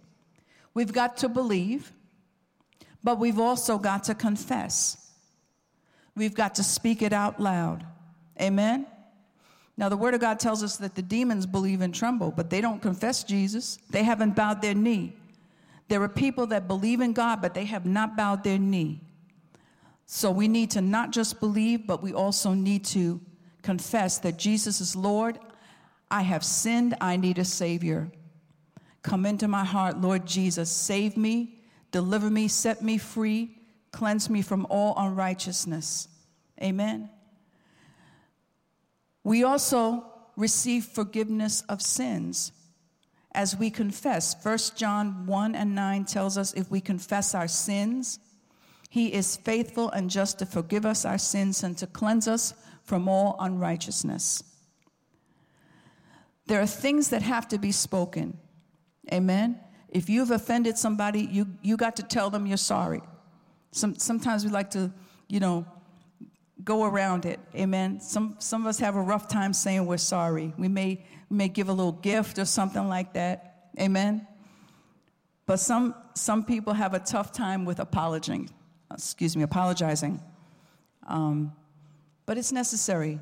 We've 0.74 0.94
got 0.94 1.18
to 1.18 1.30
believe, 1.30 1.92
but 3.04 3.20
we've 3.20 3.40
also 3.40 3.78
got 3.78 4.06
to 4.06 4.16
confess. 4.16 5.12
We've 6.16 6.34
got 6.34 6.56
to 6.56 6.64
speak 6.64 7.02
it 7.02 7.14
out 7.14 7.40
loud. 7.40 7.86
Amen? 8.42 8.88
Now, 9.78 9.90
the 9.90 9.98
Word 9.98 10.14
of 10.14 10.22
God 10.22 10.40
tells 10.40 10.64
us 10.64 10.78
that 10.78 10.96
the 10.96 11.02
demons 11.02 11.46
believe 11.46 11.82
and 11.82 11.94
tremble, 11.94 12.32
but 12.32 12.50
they 12.50 12.62
don't 12.62 12.82
confess 12.82 13.24
Jesus. 13.24 13.78
They 13.90 14.04
haven't 14.04 14.36
bowed 14.36 14.62
their 14.62 14.74
knee. 14.74 15.16
There 15.88 16.02
are 16.02 16.10
people 16.10 16.48
that 16.48 16.68
believe 16.68 17.02
in 17.02 17.14
God, 17.14 17.42
but 17.42 17.54
they 17.54 17.66
have 17.66 17.86
not 17.86 18.18
bowed 18.18 18.44
their 18.44 18.58
knee. 18.58 19.02
So 20.06 20.32
we 20.32 20.48
need 20.48 20.72
to 20.72 20.82
not 20.82 21.12
just 21.12 21.40
believe, 21.40 21.86
but 21.88 22.02
we 22.02 22.14
also 22.14 22.54
need 22.54 22.86
to 22.86 23.22
confess 23.62 24.20
that 24.20 24.38
Jesus 24.38 24.82
is 24.82 24.96
Lord. 24.96 25.40
I 26.10 26.22
have 26.22 26.44
sinned. 26.44 26.96
I 27.02 27.18
need 27.18 27.38
a 27.38 27.46
Savior. 27.46 28.12
Come 29.02 29.26
into 29.26 29.48
my 29.48 29.64
heart, 29.64 30.02
Lord 30.02 30.26
Jesus. 30.26 30.72
Save 30.72 31.18
me, 31.18 31.60
deliver 31.92 32.30
me, 32.30 32.48
set 32.48 32.82
me 32.82 32.98
free, 32.98 33.58
cleanse 33.92 34.30
me 34.30 34.42
from 34.42 34.66
all 34.70 34.96
unrighteousness. 34.98 36.08
Amen. 36.62 37.10
We 39.24 39.44
also 39.44 40.06
receive 40.36 40.86
forgiveness 40.86 41.62
of 41.70 41.82
sins 41.82 42.52
as 43.36 43.56
we 43.56 43.70
confess. 43.70 44.36
1 44.42 44.58
John 44.76 45.26
1 45.26 45.56
and 45.56 45.76
9 45.76 46.06
tells 46.06 46.38
us 46.38 46.54
if 46.54 46.72
we 46.72 46.82
confess 46.82 47.36
our 47.36 47.48
sins, 47.48 48.20
he 48.90 49.14
is 49.14 49.36
faithful 49.36 49.92
and 49.92 50.10
just 50.10 50.40
to 50.40 50.46
forgive 50.46 50.86
us 50.86 51.06
our 51.06 51.18
sins 51.18 51.64
and 51.64 51.78
to 51.78 51.86
cleanse 51.86 52.28
us 52.28 52.54
from 52.84 53.08
all 53.08 53.36
unrighteousness. 53.40 54.44
There 56.48 56.62
are 56.62 56.68
things 56.68 57.10
that 57.10 57.22
have 57.22 57.48
to 57.50 57.58
be 57.58 57.72
spoken. 57.72 58.38
Amen. 59.12 59.60
If 59.90 60.10
you've 60.10 60.32
offended 60.32 60.78
somebody, 60.78 61.28
you, 61.32 61.48
you 61.62 61.78
got 61.78 61.96
to 61.98 62.04
tell 62.04 62.30
them 62.30 62.46
you're 62.46 62.58
sorry. 62.58 63.02
Some, 63.72 63.96
sometimes 63.96 64.46
we 64.46 64.52
like 64.52 64.72
to, 64.72 64.92
you 65.28 65.40
know, 65.40 65.66
go 66.66 66.84
around 66.84 67.26
it. 67.26 67.40
Amen. 67.56 68.02
Some, 68.02 68.36
some 68.40 68.64
of 68.64 68.68
us 68.68 68.80
have 68.80 68.96
a 68.96 69.02
rough 69.02 69.28
time 69.28 69.54
saying 69.54 69.86
we're 69.86 69.98
sorry. 69.98 70.52
We 70.58 70.68
may, 70.68 71.06
we 71.30 71.38
may 71.38 71.48
give 71.48 71.70
a 71.70 71.74
little 71.74 71.92
gift 71.92 72.40
or 72.40 72.46
something 72.46 72.90
like 72.90 73.14
that. 73.14 73.70
Amen. 73.80 74.28
But 75.46 75.60
some, 75.60 75.94
some 76.16 76.44
people 76.44 76.74
have 76.74 76.96
a 76.96 77.00
tough 77.00 77.32
time 77.32 77.66
with 77.66 77.80
apologizing. 77.80 78.50
Excuse 78.92 79.38
me, 79.38 79.44
apologizing. 79.44 80.20
Um, 81.06 81.54
but 82.26 82.38
it's 82.40 82.52
necessary. 82.52 83.20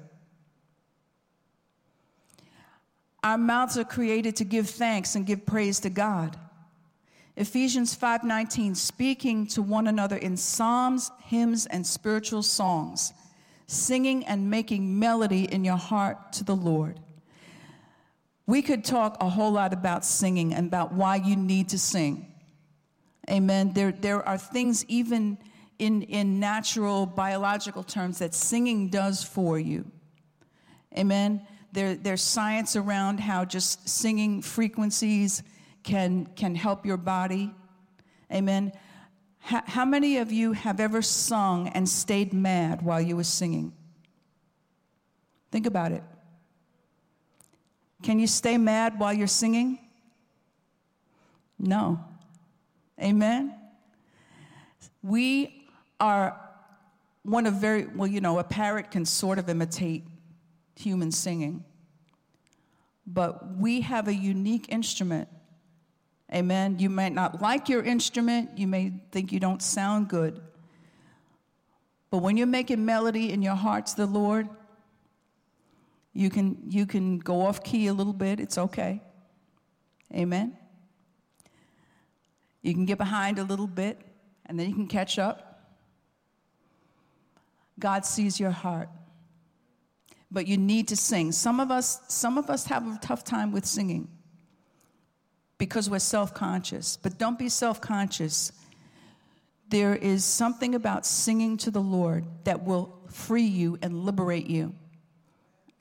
Our 3.23 3.37
mouths 3.37 3.77
are 3.77 3.83
created 3.83 4.37
to 4.37 4.45
give 4.45 4.69
thanks 4.69 5.15
and 5.15 5.25
give 5.25 5.45
praise 5.45 5.81
to 5.81 5.89
God. 5.89 6.37
Ephesians 7.35 7.95
5:19 7.95 8.75
speaking 8.75 9.47
to 9.47 9.61
one 9.61 9.87
another 9.87 10.15
in 10.17 10.37
psalms, 10.37 11.09
hymns 11.23 11.65
and 11.65 11.85
spiritual 11.85 12.43
songs 12.43 13.11
singing 13.73 14.25
and 14.25 14.49
making 14.49 14.99
melody 14.99 15.45
in 15.51 15.63
your 15.63 15.77
heart 15.77 16.33
to 16.33 16.43
the 16.43 16.55
Lord. 16.55 16.99
We 18.45 18.61
could 18.61 18.83
talk 18.83 19.17
a 19.19 19.29
whole 19.29 19.51
lot 19.51 19.73
about 19.73 20.03
singing 20.03 20.53
and 20.53 20.67
about 20.67 20.93
why 20.93 21.15
you 21.17 21.35
need 21.35 21.69
to 21.69 21.79
sing. 21.79 22.33
Amen. 23.29 23.71
There, 23.73 23.91
there 23.91 24.27
are 24.27 24.37
things, 24.37 24.85
even 24.89 25.37
in, 25.79 26.01
in 26.03 26.39
natural, 26.39 27.05
biological 27.05 27.83
terms, 27.83 28.19
that 28.19 28.33
singing 28.33 28.89
does 28.89 29.23
for 29.23 29.57
you. 29.57 29.89
Amen. 30.97 31.45
There, 31.71 31.95
there's 31.95 32.21
science 32.21 32.75
around 32.75 33.19
how 33.19 33.45
just 33.45 33.87
singing 33.87 34.41
frequencies 34.41 35.41
can, 35.83 36.25
can 36.35 36.53
help 36.53 36.85
your 36.85 36.97
body. 36.97 37.53
Amen. 38.31 38.73
How, 39.45 39.61
how 39.65 39.83
many 39.83 40.17
of 40.17 40.31
you 40.31 40.53
have 40.53 40.79
ever 40.79 41.01
sung 41.01 41.67
and 41.67 41.87
stayed 41.87 42.31
mad 42.31 42.81
while 42.81 43.01
you 43.01 43.17
were 43.17 43.25
singing? 43.25 43.73
Think 45.51 45.65
about 45.65 45.91
it. 45.91 46.01
Can 48.01 48.19
you 48.19 48.27
stay 48.27 48.57
mad 48.57 48.97
while 48.97 49.11
you're 49.11 49.27
singing? 49.27 49.79
No. 51.59 51.99
Amen? 53.01 53.53
We 55.01 55.67
are 55.99 56.39
one 57.23 57.45
of 57.45 57.55
very, 57.55 57.85
well, 57.87 58.07
you 58.07 58.21
know, 58.21 58.39
a 58.39 58.45
parrot 58.45 58.91
can 58.91 59.05
sort 59.05 59.39
of 59.39 59.49
imitate 59.49 60.05
human 60.77 61.11
singing, 61.11 61.65
but 63.05 63.57
we 63.57 63.81
have 63.81 64.07
a 64.07 64.13
unique 64.15 64.67
instrument 64.69 65.27
Amen. 66.33 66.79
You 66.79 66.89
might 66.89 67.13
not 67.13 67.41
like 67.41 67.69
your 67.69 67.83
instrument, 67.83 68.57
you 68.57 68.67
may 68.67 68.91
think 69.11 69.31
you 69.31 69.39
don't 69.39 69.61
sound 69.61 70.07
good. 70.07 70.41
But 72.09 72.19
when 72.19 72.37
you're 72.37 72.47
making 72.47 72.83
melody 72.85 73.31
in 73.31 73.41
your 73.41 73.55
heart 73.55 73.87
to 73.87 73.97
the 73.97 74.05
Lord, 74.07 74.49
you 76.13 76.29
can, 76.29 76.57
you 76.69 76.85
can 76.85 77.19
go 77.19 77.41
off 77.41 77.63
key 77.63 77.87
a 77.87 77.93
little 77.93 78.13
bit, 78.13 78.39
it's 78.39 78.57
okay. 78.57 79.01
Amen. 80.13 80.57
You 82.61 82.73
can 82.73 82.85
get 82.85 82.97
behind 82.97 83.37
a 83.39 83.43
little 83.43 83.67
bit, 83.67 83.99
and 84.45 84.59
then 84.59 84.69
you 84.69 84.75
can 84.75 84.87
catch 84.87 85.19
up. 85.19 85.67
God 87.79 88.05
sees 88.05 88.39
your 88.39 88.51
heart. 88.51 88.89
But 90.31 90.47
you 90.47 90.57
need 90.57 90.87
to 90.87 90.95
sing. 90.95 91.31
Some 91.31 91.59
of 91.59 91.69
us, 91.69 92.01
some 92.07 92.37
of 92.37 92.49
us 92.49 92.65
have 92.65 92.87
a 92.87 92.97
tough 93.01 93.23
time 93.23 93.51
with 93.51 93.65
singing 93.65 94.07
because 95.57 95.89
we're 95.89 95.99
self-conscious. 95.99 96.97
But 96.97 97.17
don't 97.17 97.39
be 97.39 97.49
self-conscious. 97.49 98.51
There 99.69 99.95
is 99.95 100.23
something 100.23 100.75
about 100.75 101.05
singing 101.05 101.57
to 101.57 101.71
the 101.71 101.81
Lord 101.81 102.25
that 102.43 102.63
will 102.63 102.93
free 103.09 103.43
you 103.43 103.77
and 103.81 104.05
liberate 104.05 104.47
you. 104.47 104.73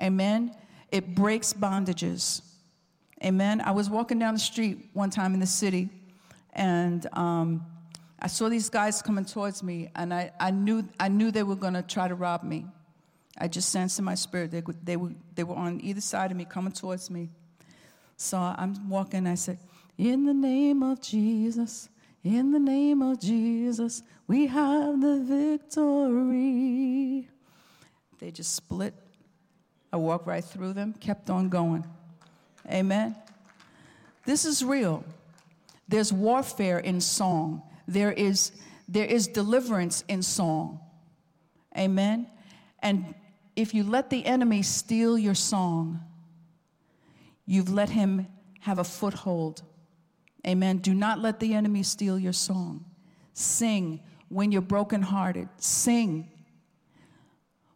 Amen. 0.01 0.55
It 0.91 1.15
breaks 1.15 1.53
bondages. 1.53 2.43
Amen. 3.25 3.61
I 3.61 3.71
was 3.71 3.89
walking 3.89 4.19
down 4.19 4.35
the 4.35 4.41
street 4.41 4.91
one 4.93 5.11
time 5.11 5.33
in 5.33 5.41
the 5.41 5.47
city, 5.47 5.89
and 6.53 7.07
um, 7.13 7.65
I 8.19 8.27
saw 8.27 8.49
these 8.49 8.69
guys 8.69 9.01
coming 9.01 9.25
towards 9.25 9.63
me, 9.63 9.91
and 9.95 10.13
I, 10.13 10.33
I, 10.41 10.51
knew, 10.51 10.89
I 10.99 11.09
knew 11.09 11.31
they 11.31 11.45
were 11.45 11.57
going 11.57 11.75
to 11.75 11.83
try 11.83 12.09
to 12.09 12.15
rob 12.15 12.43
me. 12.43 12.67
I 13.39 13.49
just 13.49 13.71
sensed 13.71 13.99
in 13.99 14.05
my 14.05 14.15
spirit 14.15 14.51
they, 14.51 14.63
they, 14.83 14.97
were, 14.97 15.13
they 15.35 15.45
were 15.45 15.55
on 15.55 15.81
either 15.83 16.01
side 16.01 16.31
of 16.31 16.37
me, 16.37 16.45
coming 16.45 16.73
towards 16.73 17.11
me. 17.11 17.31
So 18.23 18.39
I'm 18.39 18.89
walking, 18.89 19.27
I 19.27 19.35
said, 19.35 19.59
In 19.99 20.27
the 20.27 20.33
name 20.33 20.85
of 20.85 21.01
Jesus, 21.01 21.89
in 22.23 22.53
the 22.53 22.61
name 22.61 23.03
of 23.03 23.21
Jesus, 23.21 24.05
we 24.29 24.47
have 24.47 25.01
the 25.01 25.25
victory. 25.25 27.29
They 28.21 28.31
just 28.31 28.55
split. 28.55 28.95
I 29.93 29.97
walked 29.97 30.29
right 30.29 30.45
through 30.45 30.75
them, 30.75 30.95
kept 30.95 31.31
on 31.31 31.49
going. 31.49 31.85
Amen. 32.71 33.17
This 34.25 34.45
is 34.45 34.65
real. 34.65 35.05
There's 35.89 36.13
warfare 36.13 36.79
in 36.79 37.01
song. 37.01 37.63
There 37.89 38.13
is 38.13 38.53
there 38.89 39.05
is 39.05 39.27
deliverance 39.27 40.05
in 40.07 40.23
song. 40.23 40.79
Amen. 41.77 42.29
And 42.79 43.17
if 43.57 43.75
you 43.75 43.83
let 43.83 44.11
the 44.11 44.25
enemy 44.25 44.63
steal 44.63 45.19
your 45.19 45.35
song, 45.35 46.05
you've 47.47 47.73
let 47.73 47.91
him 47.91 48.27
have 48.61 48.79
a 48.79 48.85
foothold. 48.85 49.63
Amen. 50.47 50.79
Do 50.79 50.95
not 50.95 51.19
let 51.19 51.41
the 51.41 51.55
enemy 51.55 51.83
steal 51.83 52.19
your 52.19 52.33
song. 52.33 52.85
Sing 53.33 54.01
when 54.29 54.53
you're 54.53 54.61
brokenhearted. 54.63 55.49
Sing 55.57 56.31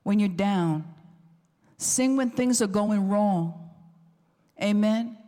when 0.03 0.19
you're 0.19 0.29
down. 0.29 0.85
Sing 1.79 2.17
when 2.17 2.31
things 2.31 2.63
are 2.63 2.67
going 2.67 3.09
wrong. 3.09 3.71
Amen. 4.63 5.19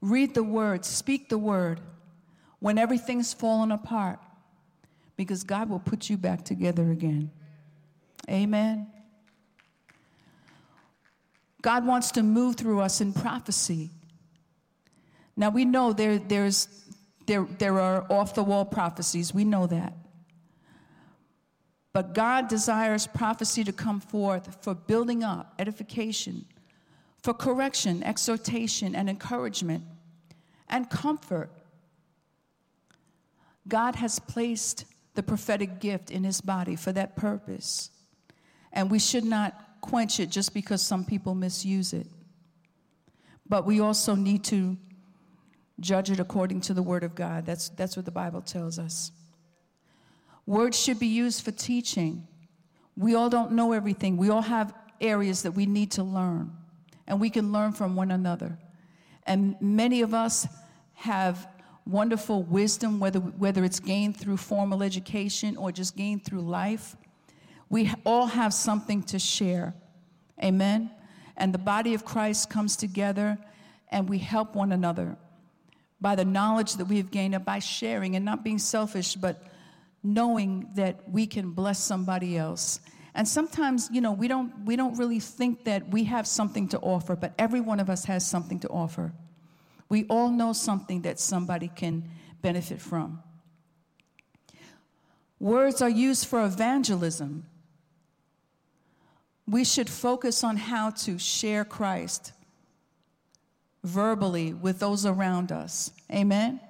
Read 0.00 0.34
the 0.34 0.42
word, 0.42 0.84
speak 0.84 1.28
the 1.28 1.38
word 1.38 1.80
when 2.58 2.78
everything's 2.78 3.32
fallen 3.34 3.70
apart 3.72 4.18
because 5.16 5.44
God 5.44 5.68
will 5.68 5.80
put 5.80 6.08
you 6.08 6.16
back 6.16 6.44
together 6.44 6.90
again. 6.90 7.30
Amen. 8.28 8.86
God 11.62 11.86
wants 11.86 12.10
to 12.12 12.22
move 12.22 12.56
through 12.56 12.80
us 12.80 13.00
in 13.00 13.12
prophecy. 13.12 13.90
Now 15.36 15.50
we 15.50 15.64
know 15.64 15.92
there, 15.92 16.18
there's, 16.18 16.68
there, 17.26 17.46
there 17.58 17.78
are 17.78 18.06
off 18.10 18.34
the 18.34 18.42
wall 18.42 18.64
prophecies, 18.64 19.34
we 19.34 19.44
know 19.44 19.66
that. 19.66 19.94
But 21.92 22.14
God 22.14 22.48
desires 22.48 23.06
prophecy 23.06 23.64
to 23.64 23.72
come 23.72 24.00
forth 24.00 24.62
for 24.62 24.74
building 24.74 25.24
up, 25.24 25.54
edification, 25.58 26.46
for 27.22 27.34
correction, 27.34 28.02
exhortation, 28.02 28.94
and 28.94 29.10
encouragement, 29.10 29.84
and 30.68 30.88
comfort. 30.88 31.50
God 33.66 33.96
has 33.96 34.18
placed 34.18 34.84
the 35.14 35.22
prophetic 35.22 35.80
gift 35.80 36.10
in 36.10 36.24
his 36.24 36.40
body 36.40 36.76
for 36.76 36.92
that 36.92 37.16
purpose. 37.16 37.90
And 38.72 38.90
we 38.90 39.00
should 39.00 39.24
not 39.24 39.69
quench 39.80 40.20
it 40.20 40.30
just 40.30 40.54
because 40.54 40.82
some 40.82 41.04
people 41.04 41.34
misuse 41.34 41.92
it. 41.92 42.06
But 43.48 43.66
we 43.66 43.80
also 43.80 44.14
need 44.14 44.44
to 44.44 44.76
judge 45.80 46.10
it 46.10 46.20
according 46.20 46.60
to 46.62 46.74
the 46.74 46.82
word 46.82 47.04
of 47.04 47.14
God. 47.14 47.46
That's, 47.46 47.70
that's 47.70 47.96
what 47.96 48.04
the 48.04 48.10
Bible 48.10 48.42
tells 48.42 48.78
us. 48.78 49.12
Words 50.46 50.78
should 50.78 50.98
be 50.98 51.06
used 51.06 51.44
for 51.44 51.50
teaching. 51.50 52.26
We 52.96 53.14
all 53.14 53.30
don't 53.30 53.52
know 53.52 53.72
everything, 53.72 54.16
we 54.16 54.30
all 54.30 54.42
have 54.42 54.74
areas 55.00 55.42
that 55.42 55.52
we 55.52 55.64
need 55.64 55.92
to 55.92 56.02
learn 56.02 56.52
and 57.06 57.20
we 57.20 57.30
can 57.30 57.52
learn 57.52 57.72
from 57.72 57.96
one 57.96 58.10
another. 58.10 58.58
And 59.26 59.56
many 59.60 60.02
of 60.02 60.14
us 60.14 60.46
have 60.94 61.48
wonderful 61.86 62.42
wisdom, 62.42 63.00
whether, 63.00 63.18
whether 63.18 63.64
it's 63.64 63.80
gained 63.80 64.16
through 64.16 64.36
formal 64.36 64.82
education 64.82 65.56
or 65.56 65.72
just 65.72 65.96
gained 65.96 66.24
through 66.24 66.42
life. 66.42 66.96
We 67.70 67.90
all 68.04 68.26
have 68.26 68.52
something 68.52 69.02
to 69.04 69.18
share. 69.18 69.74
Amen? 70.42 70.90
And 71.36 71.54
the 71.54 71.58
body 71.58 71.94
of 71.94 72.04
Christ 72.04 72.50
comes 72.50 72.76
together 72.76 73.38
and 73.90 74.08
we 74.08 74.18
help 74.18 74.54
one 74.54 74.72
another 74.72 75.16
by 76.00 76.16
the 76.16 76.24
knowledge 76.24 76.74
that 76.74 76.84
we 76.84 76.98
have 76.98 77.10
gained 77.10 77.34
and 77.34 77.44
by 77.44 77.60
sharing 77.60 78.16
and 78.16 78.24
not 78.24 78.44
being 78.44 78.58
selfish, 78.58 79.14
but 79.14 79.42
knowing 80.02 80.68
that 80.74 81.08
we 81.08 81.26
can 81.26 81.52
bless 81.52 81.78
somebody 81.78 82.36
else 82.36 82.80
and 83.14 83.26
sometimes, 83.26 83.88
you 83.92 84.00
know, 84.00 84.12
we 84.12 84.28
don't, 84.28 84.64
we 84.64 84.76
don't 84.76 84.96
really 84.96 85.20
think 85.20 85.64
that 85.64 85.88
we 85.88 86.04
have 86.04 86.26
something 86.26 86.68
to 86.68 86.78
offer, 86.78 87.16
but 87.16 87.34
every 87.38 87.60
one 87.60 87.80
of 87.80 87.90
us 87.90 88.04
has 88.04 88.26
something 88.26 88.60
to 88.60 88.68
offer. 88.68 89.12
We 89.88 90.04
all 90.04 90.30
know 90.30 90.52
something 90.52 91.02
that 91.02 91.18
somebody 91.18 91.68
can 91.68 92.08
benefit 92.40 92.80
from. 92.80 93.22
Words 95.40 95.82
are 95.82 95.88
used 95.88 96.26
for 96.26 96.44
evangelism. 96.44 97.46
We 99.50 99.64
should 99.64 99.90
focus 99.90 100.44
on 100.44 100.56
how 100.56 100.90
to 100.90 101.18
share 101.18 101.64
Christ 101.64 102.32
verbally 103.82 104.54
with 104.54 104.78
those 104.78 105.04
around 105.04 105.50
us. 105.50 105.90
Amen? 106.12 106.60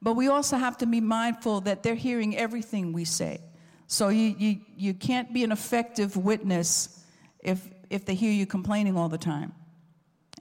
But 0.00 0.14
we 0.14 0.28
also 0.28 0.56
have 0.56 0.78
to 0.78 0.86
be 0.86 1.02
mindful 1.02 1.60
that 1.62 1.82
they're 1.82 1.94
hearing 1.94 2.38
everything 2.38 2.94
we 2.94 3.04
say. 3.04 3.42
So 3.86 4.08
you, 4.08 4.34
you, 4.38 4.60
you 4.78 4.94
can't 4.94 5.34
be 5.34 5.44
an 5.44 5.52
effective 5.52 6.16
witness 6.16 7.04
if, 7.40 7.68
if 7.90 8.06
they 8.06 8.14
hear 8.14 8.32
you 8.32 8.46
complaining 8.46 8.96
all 8.96 9.10
the 9.10 9.18
time. 9.18 9.52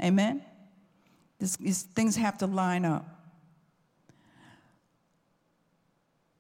Amen? 0.02 0.42
This, 1.40 1.58
these 1.58 1.84
things 1.84 2.16
have 2.16 2.38
to 2.38 2.48
line 2.48 2.86
up. 2.86 3.06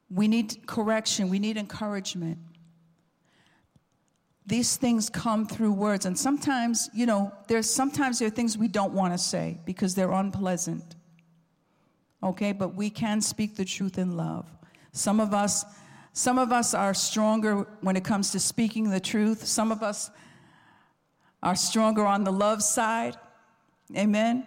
We 0.09 0.29
need 0.29 0.65
correction, 0.65 1.29
we 1.29 1.39
need 1.39 1.57
encouragement. 1.57 2.37
These 4.45 4.77
things 4.77 5.09
come 5.09 5.45
through 5.45 5.73
words, 5.73 6.05
and 6.05 6.17
sometimes, 6.17 6.89
you 6.93 7.05
know, 7.05 7.31
there's 7.47 7.69
sometimes 7.69 8.19
there 8.19 8.27
are 8.27 8.31
things 8.31 8.57
we 8.57 8.67
don't 8.67 8.93
want 8.93 9.13
to 9.13 9.17
say 9.17 9.59
because 9.65 9.93
they're 9.93 10.11
unpleasant. 10.11 10.95
Okay, 12.23 12.51
but 12.51 12.75
we 12.75 12.89
can 12.89 13.21
speak 13.21 13.55
the 13.55 13.65
truth 13.65 13.97
in 13.97 14.17
love. 14.17 14.45
Some 14.91 15.19
of 15.19 15.33
us 15.33 15.63
some 16.13 16.37
of 16.37 16.51
us 16.51 16.73
are 16.73 16.93
stronger 16.93 17.65
when 17.79 17.95
it 17.95 18.03
comes 18.03 18.31
to 18.31 18.39
speaking 18.39 18.89
the 18.89 18.99
truth. 18.99 19.45
Some 19.45 19.71
of 19.71 19.81
us 19.81 20.11
are 21.41 21.55
stronger 21.55 22.05
on 22.05 22.25
the 22.25 22.31
love 22.31 22.61
side. 22.61 23.15
Amen. 23.95 24.45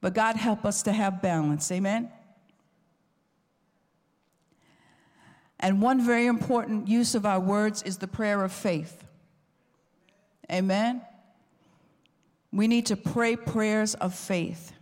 But 0.00 0.14
God 0.14 0.36
help 0.36 0.64
us 0.64 0.82
to 0.84 0.92
have 0.92 1.20
balance. 1.20 1.70
Amen. 1.72 2.10
And 5.58 5.80
one 5.80 6.04
very 6.04 6.26
important 6.26 6.88
use 6.88 7.14
of 7.14 7.24
our 7.24 7.40
words 7.40 7.82
is 7.82 7.98
the 7.98 8.08
prayer 8.08 8.44
of 8.44 8.52
faith. 8.52 9.04
Amen. 10.52 11.02
We 12.52 12.68
need 12.68 12.86
to 12.86 12.96
pray 12.96 13.36
prayers 13.36 13.94
of 13.94 14.14
faith 14.14 14.72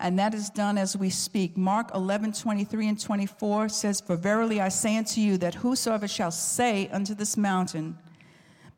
and 0.00 0.18
that 0.18 0.32
is 0.32 0.48
done 0.48 0.78
as 0.78 0.96
we 0.96 1.10
speak. 1.10 1.58
Mark 1.58 1.94
11, 1.94 2.32
23 2.32 2.88
and 2.88 3.00
24 3.00 3.68
says, 3.68 4.00
For 4.00 4.16
verily 4.16 4.58
I 4.58 4.70
say 4.70 4.96
unto 4.96 5.20
you 5.20 5.36
that 5.38 5.56
whosoever 5.56 6.08
shall 6.08 6.30
say 6.30 6.88
unto 6.88 7.14
this 7.14 7.36
mountain, 7.36 7.98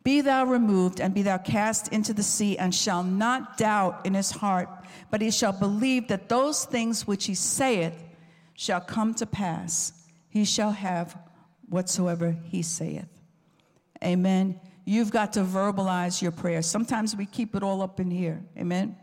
Be 0.03 0.21
thou 0.21 0.45
removed 0.45 1.01
and 1.01 1.15
be 1.15 1.23
thou 1.23 1.39
cast 1.39 1.89
into 1.89 2.13
the 2.13 2.25
sea, 2.25 2.59
and 2.59 2.75
shall 2.75 3.05
not 3.05 3.57
doubt 3.57 4.05
in 4.05 4.15
his 4.15 4.33
heart, 4.33 4.69
but 5.13 5.23
he 5.23 5.31
shall 5.31 5.53
believe 5.53 6.09
that 6.09 6.29
those 6.29 6.65
things 6.65 7.07
which 7.07 7.27
he 7.27 7.35
saith 7.35 8.03
shall 8.55 8.81
come 8.81 9.15
to 9.15 9.25
pass, 9.25 9.93
he 10.33 10.47
shall 10.47 10.71
have 10.71 11.15
whatsoever 11.69 12.35
he 12.45 12.63
saith. 12.63 13.07
Amen. 14.03 14.59
You've 14.87 15.11
got 15.11 15.35
to 15.35 15.41
verbalize 15.41 16.23
your 16.23 16.33
prayer. 16.33 16.63
Sometimes 16.63 17.15
we 17.15 17.27
keep 17.27 17.55
it 17.55 17.63
all 17.63 17.83
up 17.83 18.01
in 18.01 18.11
here. 18.11 18.43
Amen. 18.57 18.97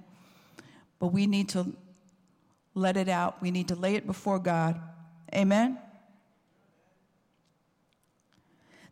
But 0.98 1.10
we 1.10 1.28
need 1.28 1.50
to 1.50 1.72
let 2.74 2.98
it 2.98 3.10
out. 3.10 3.44
We 3.44 3.52
need 3.52 3.68
to 3.68 3.76
lay 3.76 3.94
it 3.94 4.08
before 4.08 4.40
God. 4.40 4.82
Amen? 5.32 5.78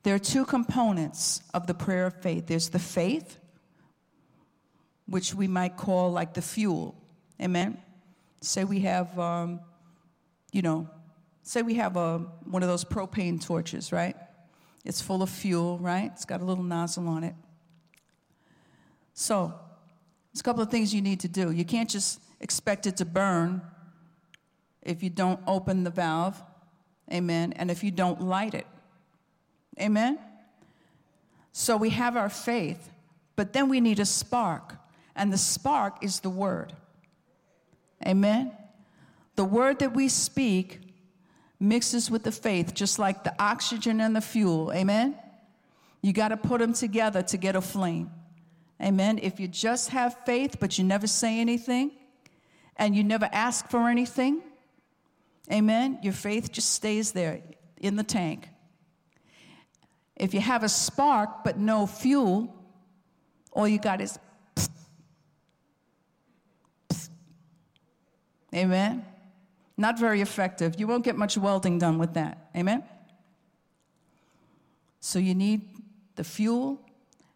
There 0.03 0.13
are 0.13 0.19
two 0.19 0.45
components 0.45 1.41
of 1.55 1.65
the 1.65 1.73
prayer 1.73 2.05
of 2.05 2.21
faith 2.21 2.45
there's 2.45 2.69
the 2.69 2.77
faith, 2.77 3.39
which 5.07 5.33
we 5.33 5.47
might 5.47 5.75
call 5.75 6.11
like 6.11 6.35
the 6.35 6.43
fuel. 6.43 6.93
Amen? 7.41 7.79
Say 8.41 8.63
we 8.63 8.81
have, 8.81 9.17
um, 9.17 9.59
you 10.51 10.61
know, 10.61 10.87
say 11.47 11.61
we 11.61 11.75
have 11.75 11.95
a, 11.95 12.19
one 12.43 12.61
of 12.61 12.69
those 12.69 12.83
propane 12.83 13.41
torches, 13.43 13.91
right? 13.91 14.15
It's 14.83 15.01
full 15.01 15.23
of 15.23 15.29
fuel, 15.29 15.77
right? 15.79 16.11
It's 16.13 16.25
got 16.25 16.41
a 16.41 16.45
little 16.45 16.63
nozzle 16.63 17.07
on 17.07 17.23
it. 17.23 17.35
So, 19.13 19.53
there's 20.31 20.41
a 20.41 20.43
couple 20.43 20.61
of 20.61 20.69
things 20.69 20.93
you 20.93 21.01
need 21.01 21.21
to 21.21 21.27
do. 21.27 21.51
You 21.51 21.65
can't 21.65 21.89
just 21.89 22.21
expect 22.41 22.85
it 22.85 22.97
to 22.97 23.05
burn 23.05 23.61
if 24.83 25.01
you 25.01 25.09
don't 25.09 25.39
open 25.47 25.83
the 25.83 25.89
valve, 25.89 26.41
amen, 27.11 27.53
and 27.53 27.71
if 27.71 27.83
you 27.83 27.91
don't 27.91 28.21
light 28.21 28.53
it, 28.53 28.67
amen. 29.79 30.19
So 31.51 31.75
we 31.75 31.89
have 31.91 32.15
our 32.15 32.29
faith, 32.29 32.91
but 33.35 33.53
then 33.53 33.69
we 33.69 33.81
need 33.81 33.99
a 33.99 34.05
spark, 34.05 34.75
and 35.15 35.33
the 35.33 35.37
spark 35.37 36.03
is 36.03 36.19
the 36.19 36.29
word, 36.29 36.73
amen. 38.05 38.51
The 39.35 39.45
word 39.45 39.79
that 39.79 39.95
we 39.95 40.07
speak 40.07 40.86
mixes 41.59 42.11
with 42.11 42.23
the 42.23 42.31
faith, 42.31 42.73
just 42.73 42.99
like 42.99 43.23
the 43.23 43.33
oxygen 43.39 44.01
and 44.01 44.15
the 44.15 44.21
fuel, 44.21 44.71
amen. 44.73 45.15
You 46.01 46.13
got 46.13 46.29
to 46.29 46.37
put 46.37 46.59
them 46.59 46.73
together 46.73 47.21
to 47.23 47.37
get 47.37 47.55
a 47.55 47.61
flame. 47.61 48.11
Amen. 48.81 49.19
If 49.21 49.39
you 49.39 49.47
just 49.47 49.89
have 49.89 50.17
faith, 50.25 50.57
but 50.59 50.77
you 50.77 50.83
never 50.83 51.07
say 51.07 51.39
anything, 51.39 51.91
and 52.75 52.95
you 52.95 53.03
never 53.03 53.27
ask 53.31 53.69
for 53.69 53.89
anything, 53.89 54.41
amen, 55.51 55.99
your 56.03 56.13
faith 56.13 56.51
just 56.51 56.71
stays 56.71 57.11
there 57.11 57.41
in 57.77 57.95
the 57.95 58.03
tank. 58.03 58.49
If 60.15 60.33
you 60.33 60.41
have 60.41 60.63
a 60.63 60.69
spark 60.69 61.43
but 61.43 61.57
no 61.57 61.87
fuel, 61.87 62.53
all 63.51 63.67
you 63.67 63.79
got 63.79 64.01
is. 64.01 64.19
Amen. 68.53 69.05
Not 69.77 69.99
very 69.99 70.21
effective. 70.21 70.79
You 70.79 70.87
won't 70.87 71.03
get 71.03 71.15
much 71.15 71.37
welding 71.37 71.77
done 71.77 71.99
with 71.99 72.15
that. 72.15 72.49
Amen. 72.55 72.83
So 74.99 75.19
you 75.19 75.35
need 75.35 75.61
the 76.15 76.23
fuel 76.23 76.81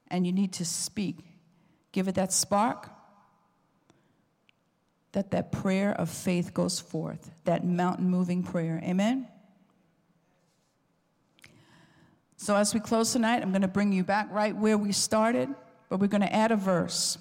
and 0.09 0.25
you 0.25 0.33
need 0.33 0.53
to 0.53 0.65
speak 0.65 1.17
give 1.91 2.07
it 2.07 2.15
that 2.15 2.31
spark, 2.31 2.89
that 5.11 5.31
that 5.31 5.51
prayer 5.51 5.91
of 5.91 6.09
faith 6.09 6.53
goes 6.53 6.79
forth, 6.79 7.31
that 7.43 7.65
mountain 7.65 8.09
moving 8.09 8.43
prayer. 8.43 8.81
Amen? 8.83 9.27
So 12.37 12.55
as 12.55 12.73
we 12.73 12.79
close 12.79 13.11
tonight, 13.11 13.41
I'm 13.41 13.51
going 13.51 13.61
to 13.61 13.67
bring 13.67 13.91
you 13.91 14.03
back 14.03 14.27
right 14.31 14.55
where 14.55 14.77
we 14.77 14.91
started, 14.91 15.49
but 15.89 15.99
we're 15.99 16.07
going 16.07 16.21
to 16.21 16.33
add 16.33 16.51
a 16.51 16.55
verse. 16.55 17.17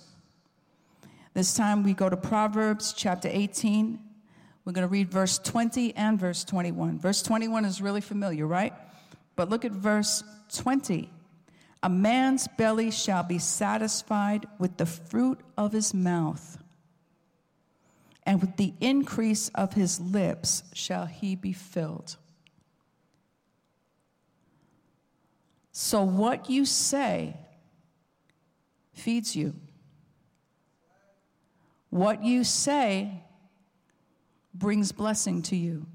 This 1.35 1.55
time 1.55 1.83
we 1.83 1.95
go 1.95 2.09
to 2.09 2.17
Proverbs 2.17 2.95
chapter 2.97 3.29
18. 3.31 3.99
We're 4.71 4.75
going 4.75 4.87
to 4.87 4.93
read 4.93 5.11
verse 5.11 5.37
20 5.39 5.97
and 5.97 6.17
verse 6.17 6.45
21. 6.45 7.01
Verse 7.01 7.23
21 7.23 7.65
is 7.65 7.83
really 7.83 8.01
familiar, 8.01 8.47
right? 8.47 8.73
But 9.35 9.51
look 9.51 9.65
at 9.65 9.73
verse 9.73 10.23
20. 10.55 11.11
A 11.83 11.89
man's 11.89 12.47
belly 12.57 12.93
shall 12.93 13.25
be 13.25 13.41
satisfied 13.41 14.47
with 14.61 14.77
the 14.77 14.87
fruit 14.87 15.41
of 15.59 15.73
his 15.73 15.93
mouth, 15.93 16.57
and 18.25 18.41
with 18.41 18.57
the 18.59 18.73
increase 18.81 19.49
of 19.57 19.73
his 19.73 19.99
lips 19.99 20.63
shall 20.73 21.07
he 21.07 21.35
be 21.35 21.53
filled. 21.53 22.17
So, 25.73 26.05
what 26.05 26.49
you 26.49 26.65
say 26.65 27.37
feeds 28.93 29.35
you. 29.35 29.57
What 31.89 32.23
you 32.23 32.45
say 32.45 33.25
brings 34.55 34.93
blessing 34.93 35.43
to 35.43 35.57
you. 35.57 35.87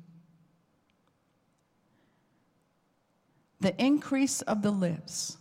The 3.60 3.80
increase 3.82 4.42
of 4.42 4.62
the 4.62 4.72
lips 4.72 5.38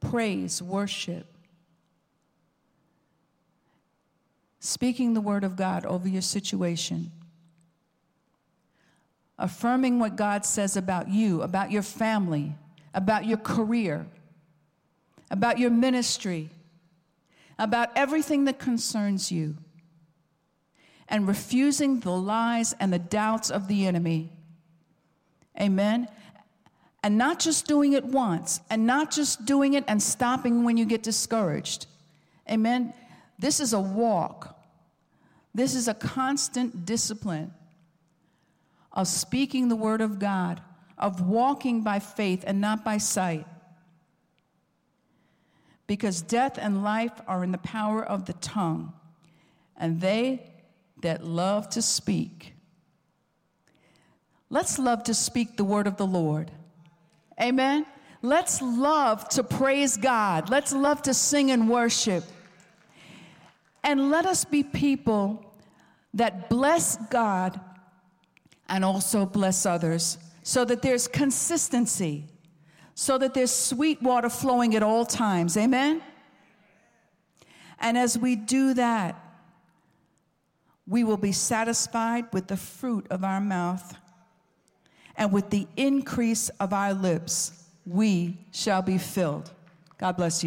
praise, 0.00 0.60
worship, 0.60 1.26
speaking 4.60 5.14
the 5.14 5.20
word 5.20 5.44
of 5.44 5.56
God 5.56 5.86
over 5.86 6.08
your 6.08 6.22
situation, 6.22 7.10
affirming 9.38 9.98
what 9.98 10.16
God 10.16 10.44
says 10.44 10.76
about 10.76 11.08
you, 11.08 11.42
about 11.42 11.70
your 11.70 11.82
family, 11.82 12.54
about 12.92 13.24
your 13.24 13.38
career, 13.38 14.06
about 15.30 15.58
your 15.58 15.70
ministry, 15.70 16.50
about 17.58 17.90
everything 17.96 18.44
that 18.44 18.58
concerns 18.58 19.30
you, 19.30 19.56
and 21.08 21.28
refusing 21.28 22.00
the 22.00 22.10
lies 22.10 22.74
and 22.80 22.92
the 22.92 22.98
doubts 22.98 23.50
of 23.50 23.68
the 23.68 23.86
enemy. 23.86 24.32
Amen 25.60 26.08
and 27.04 27.18
not 27.18 27.38
just 27.38 27.66
doing 27.66 27.92
it 27.92 28.02
once, 28.02 28.60
and 28.70 28.86
not 28.86 29.10
just 29.10 29.44
doing 29.44 29.74
it 29.74 29.84
and 29.86 30.02
stopping 30.02 30.64
when 30.64 30.78
you 30.78 30.86
get 30.86 31.02
discouraged. 31.02 31.86
Amen. 32.50 32.94
This 33.38 33.60
is 33.60 33.74
a 33.74 33.80
walk, 33.80 34.58
this 35.54 35.74
is 35.74 35.86
a 35.86 35.92
constant 35.92 36.86
discipline 36.86 37.52
of 38.90 39.06
speaking 39.06 39.68
the 39.68 39.76
word 39.76 40.00
of 40.00 40.18
God, 40.18 40.62
of 40.96 41.20
walking 41.20 41.82
by 41.82 41.98
faith 41.98 42.42
and 42.46 42.58
not 42.58 42.86
by 42.86 42.96
sight. 42.96 43.46
Because 45.86 46.22
death 46.22 46.56
and 46.56 46.82
life 46.82 47.20
are 47.26 47.44
in 47.44 47.52
the 47.52 47.58
power 47.58 48.02
of 48.02 48.24
the 48.24 48.32
tongue, 48.32 48.94
and 49.76 50.00
they 50.00 50.53
that 51.04 51.24
love 51.24 51.68
to 51.70 51.80
speak. 51.80 52.54
Let's 54.50 54.78
love 54.78 55.04
to 55.04 55.14
speak 55.14 55.56
the 55.56 55.64
word 55.64 55.86
of 55.86 55.96
the 55.96 56.06
Lord. 56.06 56.50
Amen. 57.40 57.86
Let's 58.22 58.60
love 58.62 59.28
to 59.30 59.42
praise 59.42 59.96
God. 59.96 60.50
Let's 60.50 60.72
love 60.72 61.02
to 61.02 61.14
sing 61.14 61.50
and 61.50 61.68
worship. 61.68 62.24
And 63.82 64.10
let 64.10 64.26
us 64.26 64.44
be 64.44 64.62
people 64.62 65.54
that 66.14 66.48
bless 66.48 66.96
God 67.10 67.60
and 68.68 68.84
also 68.84 69.26
bless 69.26 69.66
others 69.66 70.18
so 70.42 70.64
that 70.64 70.82
there's 70.82 71.08
consistency, 71.08 72.26
so 72.94 73.18
that 73.18 73.34
there's 73.34 73.50
sweet 73.50 74.00
water 74.02 74.30
flowing 74.30 74.74
at 74.74 74.82
all 74.82 75.04
times. 75.04 75.56
Amen. 75.56 76.02
And 77.78 77.98
as 77.98 78.16
we 78.16 78.36
do 78.36 78.74
that, 78.74 79.23
we 80.86 81.04
will 81.04 81.16
be 81.16 81.32
satisfied 81.32 82.26
with 82.32 82.46
the 82.48 82.56
fruit 82.56 83.06
of 83.10 83.24
our 83.24 83.40
mouth 83.40 83.96
and 85.16 85.32
with 85.32 85.50
the 85.50 85.66
increase 85.76 86.48
of 86.60 86.72
our 86.72 86.92
lips, 86.92 87.64
we 87.86 88.38
shall 88.50 88.82
be 88.82 88.98
filled. 88.98 89.50
God 89.98 90.16
bless 90.16 90.38
you. 90.38 90.42